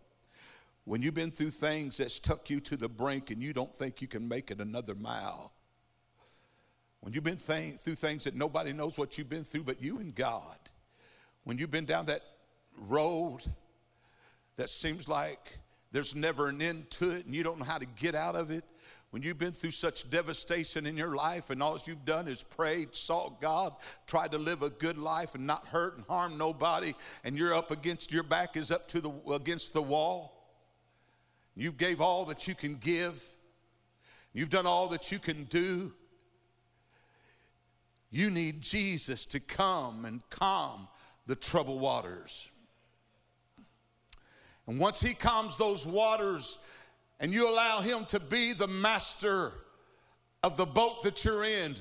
when 0.85 1.01
you've 1.01 1.13
been 1.13 1.31
through 1.31 1.49
things 1.49 1.97
that's 1.97 2.19
took 2.19 2.49
you 2.49 2.59
to 2.61 2.75
the 2.75 2.89
brink 2.89 3.31
and 3.31 3.41
you 3.41 3.53
don't 3.53 3.73
think 3.73 4.01
you 4.01 4.07
can 4.07 4.27
make 4.27 4.51
it 4.51 4.59
another 4.59 4.95
mile, 4.95 5.53
when 7.01 7.13
you've 7.13 7.23
been 7.23 7.37
th- 7.37 7.75
through 7.75 7.95
things 7.95 8.23
that 8.23 8.35
nobody 8.35 8.73
knows 8.73 8.97
what 8.97 9.17
you've 9.17 9.29
been 9.29 9.43
through 9.43 9.63
but 9.63 9.81
you 9.81 9.99
and 9.99 10.13
God, 10.15 10.57
when 11.43 11.57
you've 11.57 11.71
been 11.71 11.85
down 11.85 12.05
that 12.07 12.21
road 12.77 13.39
that 14.55 14.69
seems 14.69 15.07
like 15.07 15.57
there's 15.91 16.15
never 16.15 16.49
an 16.49 16.61
end 16.61 16.89
to 16.89 17.11
it 17.11 17.25
and 17.25 17.35
you 17.35 17.43
don't 17.43 17.59
know 17.59 17.65
how 17.65 17.77
to 17.77 17.87
get 17.97 18.15
out 18.15 18.35
of 18.35 18.51
it, 18.51 18.63
when 19.11 19.21
you've 19.21 19.37
been 19.37 19.51
through 19.51 19.71
such 19.71 20.09
devastation 20.09 20.87
in 20.87 20.97
your 20.97 21.15
life 21.15 21.51
and 21.51 21.61
all 21.61 21.77
you've 21.85 22.03
done 22.03 22.27
is 22.27 22.41
prayed, 22.43 22.95
sought 22.95 23.39
God, 23.39 23.73
tried 24.07 24.31
to 24.31 24.39
live 24.39 24.63
a 24.63 24.71
good 24.71 24.97
life 24.97 25.35
and 25.35 25.45
not 25.45 25.67
hurt 25.67 25.97
and 25.97 26.05
harm 26.07 26.35
nobody, 26.37 26.93
and 27.23 27.37
you're 27.37 27.53
up 27.53 27.69
against 27.69 28.11
your 28.11 28.23
back 28.23 28.57
is 28.57 28.71
up 28.71 28.87
to 28.87 28.99
the 28.99 29.11
against 29.31 29.73
the 29.73 29.81
wall. 29.81 30.42
You 31.55 31.71
gave 31.71 32.01
all 32.01 32.25
that 32.25 32.47
you 32.47 32.55
can 32.55 32.75
give. 32.75 33.23
You've 34.33 34.49
done 34.49 34.65
all 34.65 34.87
that 34.89 35.11
you 35.11 35.19
can 35.19 35.43
do. 35.45 35.93
You 38.09 38.29
need 38.29 38.61
Jesus 38.61 39.25
to 39.27 39.39
come 39.39 40.05
and 40.05 40.21
calm 40.29 40.87
the 41.25 41.35
troubled 41.35 41.81
waters. 41.81 42.49
And 44.67 44.79
once 44.79 45.01
He 45.01 45.13
calms 45.13 45.57
those 45.57 45.85
waters 45.85 46.59
and 47.19 47.33
you 47.33 47.49
allow 47.51 47.81
Him 47.81 48.05
to 48.05 48.19
be 48.19 48.53
the 48.53 48.67
master 48.67 49.51
of 50.43 50.57
the 50.57 50.65
boat 50.65 51.03
that 51.03 51.23
you're 51.23 51.43
in, 51.43 51.75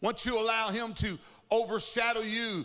once 0.00 0.26
you 0.26 0.40
allow 0.40 0.68
Him 0.68 0.94
to 0.94 1.18
overshadow 1.50 2.20
you, 2.20 2.64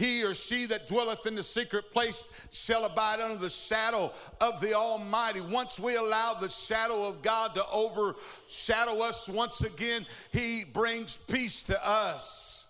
he 0.00 0.24
or 0.24 0.32
she 0.32 0.64
that 0.64 0.86
dwelleth 0.86 1.26
in 1.26 1.34
the 1.34 1.42
secret 1.42 1.90
place 1.90 2.48
shall 2.50 2.86
abide 2.86 3.20
under 3.20 3.36
the 3.36 3.50
shadow 3.50 4.10
of 4.40 4.58
the 4.62 4.72
Almighty. 4.72 5.42
Once 5.42 5.78
we 5.78 5.94
allow 5.94 6.32
the 6.32 6.48
shadow 6.48 7.06
of 7.06 7.20
God 7.20 7.54
to 7.54 7.62
overshadow 7.70 8.98
us 9.02 9.28
once 9.28 9.60
again, 9.60 10.06
He 10.32 10.64
brings 10.64 11.18
peace 11.18 11.62
to 11.64 11.78
us. 11.86 12.68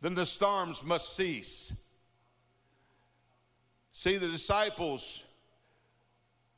Then 0.00 0.14
the 0.14 0.26
storms 0.26 0.82
must 0.84 1.14
cease. 1.14 1.88
See, 3.92 4.18
the 4.18 4.26
disciples 4.26 5.22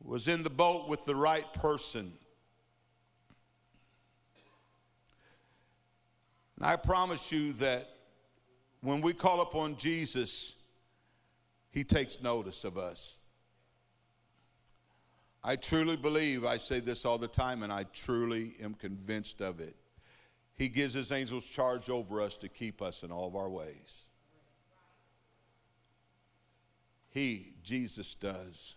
was 0.02 0.26
in 0.26 0.42
the 0.42 0.48
boat 0.48 0.88
with 0.88 1.04
the 1.04 1.14
right 1.14 1.52
person. 1.52 2.10
And 6.56 6.64
I 6.64 6.76
promise 6.76 7.30
you 7.30 7.52
that 7.54 7.90
when 8.80 9.00
we 9.00 9.12
call 9.12 9.40
upon 9.40 9.76
Jesus, 9.76 10.56
he 11.70 11.84
takes 11.84 12.22
notice 12.22 12.64
of 12.64 12.76
us. 12.76 13.20
I 15.42 15.56
truly 15.56 15.96
believe, 15.96 16.44
I 16.44 16.56
say 16.56 16.80
this 16.80 17.04
all 17.04 17.18
the 17.18 17.28
time, 17.28 17.62
and 17.62 17.72
I 17.72 17.84
truly 17.92 18.54
am 18.62 18.74
convinced 18.74 19.40
of 19.40 19.60
it. 19.60 19.74
He 20.54 20.68
gives 20.68 20.92
his 20.92 21.12
angels 21.12 21.48
charge 21.48 21.88
over 21.88 22.20
us 22.20 22.36
to 22.38 22.48
keep 22.48 22.82
us 22.82 23.04
in 23.04 23.12
all 23.12 23.28
of 23.28 23.36
our 23.36 23.48
ways. 23.48 24.10
He, 27.10 27.54
Jesus, 27.62 28.14
does. 28.14 28.76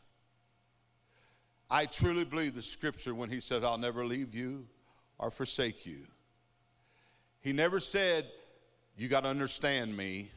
I 1.69 1.85
truly 1.85 2.25
believe 2.25 2.53
the 2.53 2.61
scripture 2.61 3.15
when 3.15 3.29
he 3.29 3.39
says, 3.39 3.63
I'll 3.63 3.77
never 3.77 4.05
leave 4.05 4.35
you 4.35 4.67
or 5.17 5.31
forsake 5.31 5.85
you. 5.85 5.99
He 7.41 7.53
never 7.53 7.79
said, 7.79 8.27
You 9.01 9.07
got 9.07 9.23
to 9.23 9.29
understand 9.29 9.97
me. 9.97 10.29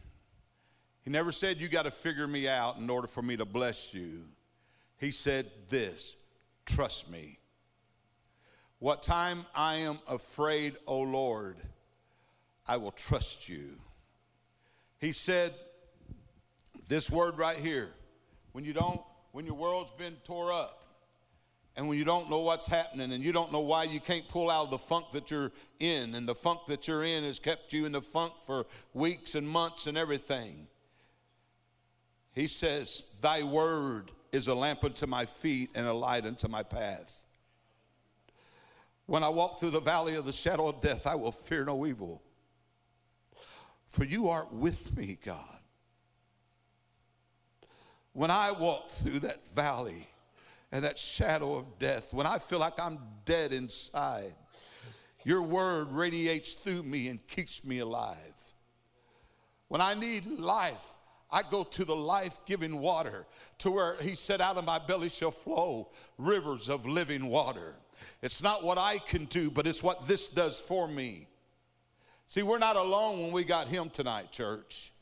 He 1.03 1.11
never 1.11 1.33
said, 1.33 1.61
You 1.61 1.68
got 1.68 1.83
to 1.83 1.90
figure 1.90 2.27
me 2.27 2.48
out 2.48 2.79
in 2.79 2.88
order 2.88 3.07
for 3.07 3.20
me 3.20 3.37
to 3.37 3.44
bless 3.44 3.92
you. 3.92 4.22
He 4.96 5.11
said 5.11 5.50
this 5.68 6.16
trust 6.64 7.11
me. 7.11 7.38
What 8.79 9.03
time 9.03 9.44
I 9.55 9.74
am 9.77 9.98
afraid, 10.09 10.79
O 10.87 11.00
Lord, 11.00 11.59
I 12.66 12.79
will 12.79 12.92
trust 12.92 13.50
you. 13.50 13.66
He 14.98 15.12
said, 15.12 15.53
this 16.88 17.11
word 17.11 17.37
right 17.37 17.59
here, 17.59 17.92
when 18.53 18.64
you 18.64 18.72
don't, 18.72 19.00
when 19.33 19.44
your 19.44 19.57
world's 19.57 19.90
been 19.90 20.16
tore 20.24 20.50
up, 20.50 20.84
and 21.76 21.88
when 21.88 21.98
you 21.98 22.04
don't 22.04 22.30
know 22.30 22.40
what's 22.40 22.66
happening 22.66 23.12
and 23.12 23.22
you 23.22 23.32
don't 23.32 23.52
know 23.52 23.60
why 23.60 23.84
you 23.84 24.00
can't 24.00 24.26
pull 24.28 24.50
out 24.50 24.66
of 24.66 24.70
the 24.70 24.78
funk 24.78 25.10
that 25.12 25.30
you're 25.30 25.52
in, 25.80 26.14
and 26.14 26.28
the 26.28 26.34
funk 26.34 26.60
that 26.66 26.87
you're 26.87 27.04
in 27.04 27.24
has 27.24 27.38
kept 27.38 27.72
you 27.72 27.87
in 27.87 27.92
the 27.92 28.00
funk 28.00 28.34
for 28.40 28.66
weeks 28.92 29.34
and 29.34 29.48
months 29.48 29.87
and 29.87 29.98
everything. 29.98 30.68
He 32.32 32.46
says, 32.46 33.06
Thy 33.20 33.42
word 33.42 34.10
is 34.32 34.48
a 34.48 34.54
lamp 34.54 34.84
unto 34.84 35.06
my 35.06 35.24
feet 35.24 35.70
and 35.74 35.87
a 35.87 35.92
light 35.92 36.26
unto 36.26 36.48
my 36.48 36.62
path. 36.62 37.20
When 39.06 39.22
I 39.22 39.28
walk 39.28 39.60
through 39.60 39.70
the 39.70 39.80
valley 39.80 40.14
of 40.14 40.24
the 40.24 40.32
shadow 40.32 40.68
of 40.68 40.80
death, 40.80 41.06
I 41.06 41.14
will 41.14 41.32
fear 41.32 41.64
no 41.64 41.87
evil. 41.87 42.22
For 43.87 44.04
you 44.04 44.28
are 44.28 44.46
with 44.50 44.96
me, 44.96 45.18
God 45.24 45.60
when 48.14 48.30
I 48.30 48.52
walk 48.52 48.88
through 48.88 49.18
that 49.20 49.46
valley 49.48 50.08
and 50.72 50.85
that 50.85 50.98
shadow 50.98 51.57
of 51.57 51.79
death, 51.79 52.12
when 52.12 52.27
I 52.27 52.38
feel 52.38 52.59
like 52.59 52.81
I'm 52.81 52.98
dead 53.24 53.53
inside, 53.53 54.35
your 55.24 55.42
word 55.42 55.88
radiates 55.90 56.55
through 56.55 56.83
me 56.83 57.09
and 57.09 57.24
keeps 57.27 57.64
me 57.64 57.79
alive. 57.79 58.18
When 59.68 59.81
I 59.81 59.94
need 59.94 60.27
life, 60.27 60.96
I 61.31 61.42
go 61.50 61.64
to 61.64 61.85
the 61.85 61.96
life 61.96 62.38
giving 62.46 62.79
water 62.79 63.27
to 63.59 63.70
where 63.70 63.96
he 64.00 64.14
said, 64.14 64.40
Out 64.40 64.57
of 64.57 64.64
my 64.64 64.79
belly 64.79 65.09
shall 65.09 65.31
flow 65.31 65.90
rivers 66.18 66.68
of 66.68 66.87
living 66.87 67.27
water. 67.27 67.77
It's 68.22 68.42
not 68.42 68.62
what 68.62 68.79
I 68.79 68.98
can 68.98 69.24
do, 69.27 69.50
but 69.50 69.66
it's 69.66 69.83
what 69.83 70.07
this 70.07 70.29
does 70.29 70.61
for 70.61 70.87
me. 70.87 71.27
See, 72.27 72.42
we're 72.42 72.59
not 72.59 72.77
alone 72.77 73.20
when 73.20 73.33
we 73.33 73.44
got 73.44 73.68
him 73.68 73.90
tonight, 73.90 74.31
church. 74.31 74.93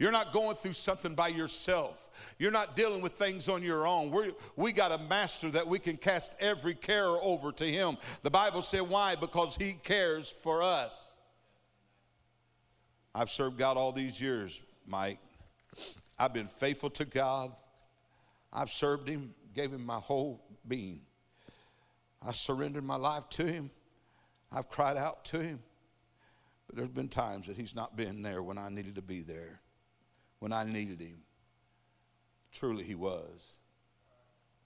You're 0.00 0.12
not 0.12 0.32
going 0.32 0.56
through 0.56 0.72
something 0.72 1.14
by 1.14 1.28
yourself. 1.28 2.34
You're 2.38 2.50
not 2.50 2.74
dealing 2.74 3.02
with 3.02 3.12
things 3.12 3.50
on 3.50 3.62
your 3.62 3.86
own. 3.86 4.10
we 4.10 4.32
we 4.56 4.72
got 4.72 4.92
a 4.92 4.98
master 5.10 5.50
that 5.50 5.66
we 5.66 5.78
can 5.78 5.98
cast 5.98 6.34
every 6.40 6.74
care 6.74 7.06
over 7.06 7.52
to 7.52 7.64
him. 7.66 7.98
The 8.22 8.30
Bible 8.30 8.62
said, 8.62 8.80
why? 8.80 9.14
Because 9.14 9.56
he 9.56 9.74
cares 9.84 10.30
for 10.30 10.62
us. 10.62 11.14
I've 13.14 13.28
served 13.28 13.58
God 13.58 13.76
all 13.76 13.92
these 13.92 14.22
years, 14.22 14.62
Mike. 14.86 15.18
I've 16.18 16.32
been 16.32 16.46
faithful 16.46 16.90
to 16.90 17.04
God. 17.04 17.52
I've 18.50 18.70
served 18.70 19.06
him, 19.06 19.34
gave 19.54 19.70
him 19.70 19.84
my 19.84 19.98
whole 19.98 20.42
being. 20.66 21.02
I 22.26 22.32
surrendered 22.32 22.84
my 22.84 22.96
life 22.96 23.28
to 23.30 23.44
him. 23.44 23.70
I've 24.50 24.70
cried 24.70 24.96
out 24.96 25.26
to 25.26 25.40
him. 25.40 25.58
But 26.66 26.76
there's 26.76 26.88
been 26.88 27.08
times 27.08 27.48
that 27.48 27.56
he's 27.58 27.76
not 27.76 27.98
been 27.98 28.22
there 28.22 28.42
when 28.42 28.56
I 28.56 28.70
needed 28.70 28.94
to 28.94 29.02
be 29.02 29.20
there 29.20 29.59
when 30.40 30.52
I 30.52 30.64
needed 30.64 31.00
him. 31.00 31.22
Truly, 32.52 32.82
he 32.82 32.96
was. 32.96 33.58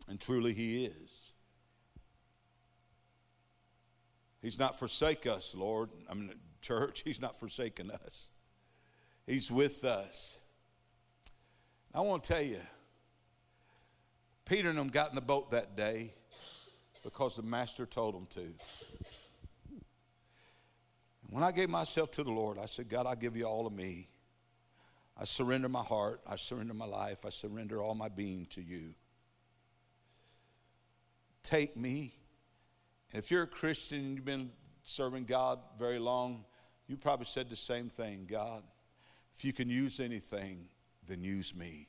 And 0.09 0.21
truly, 0.21 0.55
he 0.55 0.87
is. 0.87 1.33
He's 4.41 4.59
not 4.59 4.79
forsake 4.79 5.27
us, 5.27 5.55
Lord. 5.55 5.91
I 6.11 6.15
mean, 6.15 6.33
church, 6.61 7.03
he's 7.05 7.21
not 7.21 7.39
forsaken 7.39 7.91
us. 7.91 8.31
He's 9.27 9.51
with 9.51 9.85
us. 9.85 10.39
I 11.95 12.01
want 12.01 12.25
to 12.25 12.33
tell 12.33 12.43
you, 12.43 12.61
Peter 14.45 14.69
and 14.69 14.77
them 14.77 14.89
got 14.89 15.11
in 15.11 15.15
the 15.15 15.21
boat 15.21 15.51
that 15.53 15.77
day 15.77 16.13
because 17.03 17.37
the 17.37 17.43
master 17.43 17.87
told 17.87 18.15
them 18.15 18.27
to. 18.31 18.53
When 21.31 21.43
I 21.43 21.53
gave 21.53 21.71
myself 21.71 22.11
to 22.13 22.23
the 22.23 22.31
Lord, 22.31 22.59
I 22.59 22.67
said, 22.67 22.89
God, 22.89 23.07
I 23.07 23.15
give 23.15 23.37
you 23.37 23.45
all 23.45 23.67
of 23.67 23.73
me. 23.73 24.09
I 25.17 25.25
surrender 25.25 25.69
my 25.69 25.83
heart. 25.83 26.21
I 26.29 26.37
surrender 26.37 26.75
my 26.75 26.87
life. 26.87 27.25
I 27.25 27.31
surrender 27.31 27.81
all 27.81 27.95
my 27.95 28.09
being 28.09 28.47
to 28.47 28.63
you. 28.63 28.95
Take 31.43 31.77
me. 31.77 32.15
And 33.13 33.23
if 33.23 33.31
you're 33.31 33.43
a 33.43 33.47
Christian 33.47 33.99
and 33.99 34.17
you've 34.17 34.25
been 34.25 34.51
serving 34.83 35.25
God 35.25 35.61
very 35.79 35.99
long, 35.99 36.45
you 36.89 36.97
probably 36.97 37.27
said 37.27 37.49
the 37.49 37.57
same 37.57 37.89
thing 37.89 38.27
God, 38.29 38.63
if 39.35 39.45
you 39.45 39.53
can 39.53 39.69
use 39.69 40.01
anything, 40.01 40.67
then 41.07 41.23
use 41.23 41.55
me. 41.55 41.89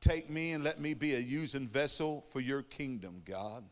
Take 0.00 0.30
me 0.30 0.52
and 0.52 0.64
let 0.64 0.80
me 0.80 0.94
be 0.94 1.14
a 1.14 1.18
using 1.18 1.68
vessel 1.68 2.22
for 2.22 2.40
your 2.40 2.62
kingdom, 2.62 3.22
God. 3.24 3.64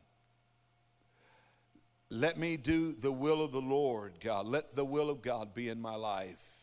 Let 2.11 2.37
me 2.37 2.57
do 2.57 2.93
the 2.93 3.13
will 3.13 3.43
of 3.43 3.53
the 3.53 3.61
Lord, 3.61 4.15
God. 4.23 4.47
Let 4.47 4.75
the 4.75 4.85
will 4.85 5.11
of 5.11 5.23
God 5.23 5.55
be 5.55 5.69
in 5.69 5.81
my 5.81 5.95
life. 5.95 6.58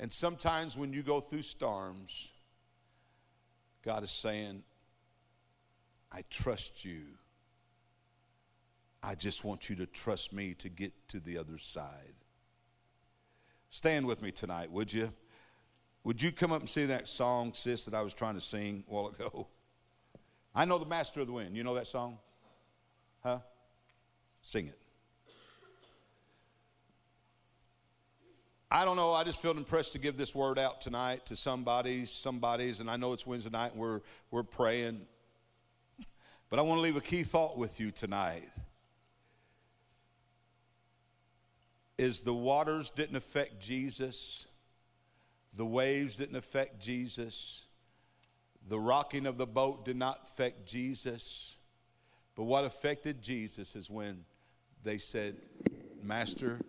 And 0.00 0.12
sometimes 0.12 0.76
when 0.76 0.92
you 0.92 1.02
go 1.02 1.20
through 1.20 1.42
storms, 1.42 2.32
God 3.82 4.02
is 4.02 4.10
saying, 4.10 4.62
I 6.12 6.22
trust 6.30 6.84
you. 6.84 7.00
I 9.02 9.14
just 9.14 9.44
want 9.44 9.70
you 9.70 9.76
to 9.76 9.86
trust 9.86 10.32
me 10.32 10.54
to 10.54 10.68
get 10.68 10.92
to 11.08 11.20
the 11.20 11.38
other 11.38 11.58
side. 11.58 12.14
Stand 13.68 14.06
with 14.06 14.22
me 14.22 14.30
tonight, 14.30 14.70
would 14.70 14.92
you? 14.92 15.12
Would 16.04 16.22
you 16.22 16.32
come 16.32 16.52
up 16.52 16.60
and 16.60 16.68
sing 16.68 16.88
that 16.88 17.06
song, 17.06 17.52
sis, 17.52 17.84
that 17.84 17.94
I 17.94 18.02
was 18.02 18.14
trying 18.14 18.34
to 18.34 18.40
sing 18.40 18.84
a 18.88 18.94
while 18.94 19.08
ago? 19.08 19.46
I 20.54 20.64
know 20.64 20.78
the 20.78 20.86
Master 20.86 21.20
of 21.20 21.26
the 21.26 21.32
Wind. 21.32 21.56
You 21.56 21.64
know 21.64 21.74
that 21.74 21.86
song? 21.86 22.18
Huh? 23.22 23.38
Sing 24.40 24.68
it. 24.68 24.78
I 28.70 28.84
don't 28.84 28.96
know. 28.96 29.12
I 29.12 29.24
just 29.24 29.40
feel 29.40 29.52
impressed 29.52 29.92
to 29.92 29.98
give 29.98 30.18
this 30.18 30.34
word 30.34 30.58
out 30.58 30.82
tonight 30.82 31.24
to 31.26 31.36
somebody, 31.36 32.04
somebody's, 32.04 32.80
and 32.80 32.90
I 32.90 32.96
know 32.96 33.14
it's 33.14 33.26
Wednesday 33.26 33.50
night 33.50 33.72
and 33.72 33.80
we're, 33.80 34.02
we're 34.30 34.42
praying. 34.42 35.00
But 36.50 36.58
I 36.58 36.62
want 36.62 36.78
to 36.78 36.82
leave 36.82 36.96
a 36.96 37.00
key 37.00 37.22
thought 37.22 37.56
with 37.56 37.80
you 37.80 37.90
tonight. 37.90 38.44
Is 41.96 42.20
the 42.20 42.34
waters 42.34 42.90
didn't 42.90 43.16
affect 43.16 43.58
Jesus, 43.58 44.46
the 45.56 45.64
waves 45.64 46.18
didn't 46.18 46.36
affect 46.36 46.78
Jesus, 46.78 47.66
the 48.68 48.78
rocking 48.78 49.26
of 49.26 49.38
the 49.38 49.46
boat 49.46 49.86
did 49.86 49.96
not 49.96 50.20
affect 50.24 50.66
Jesus. 50.66 51.56
But 52.36 52.44
what 52.44 52.64
affected 52.64 53.22
Jesus 53.22 53.74
is 53.74 53.90
when 53.90 54.24
they 54.84 54.98
said, 54.98 55.34
Master, 56.04 56.60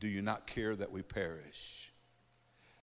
do 0.00 0.08
you 0.08 0.22
not 0.22 0.46
care 0.46 0.74
that 0.76 0.92
we 0.92 1.02
perish? 1.02 1.87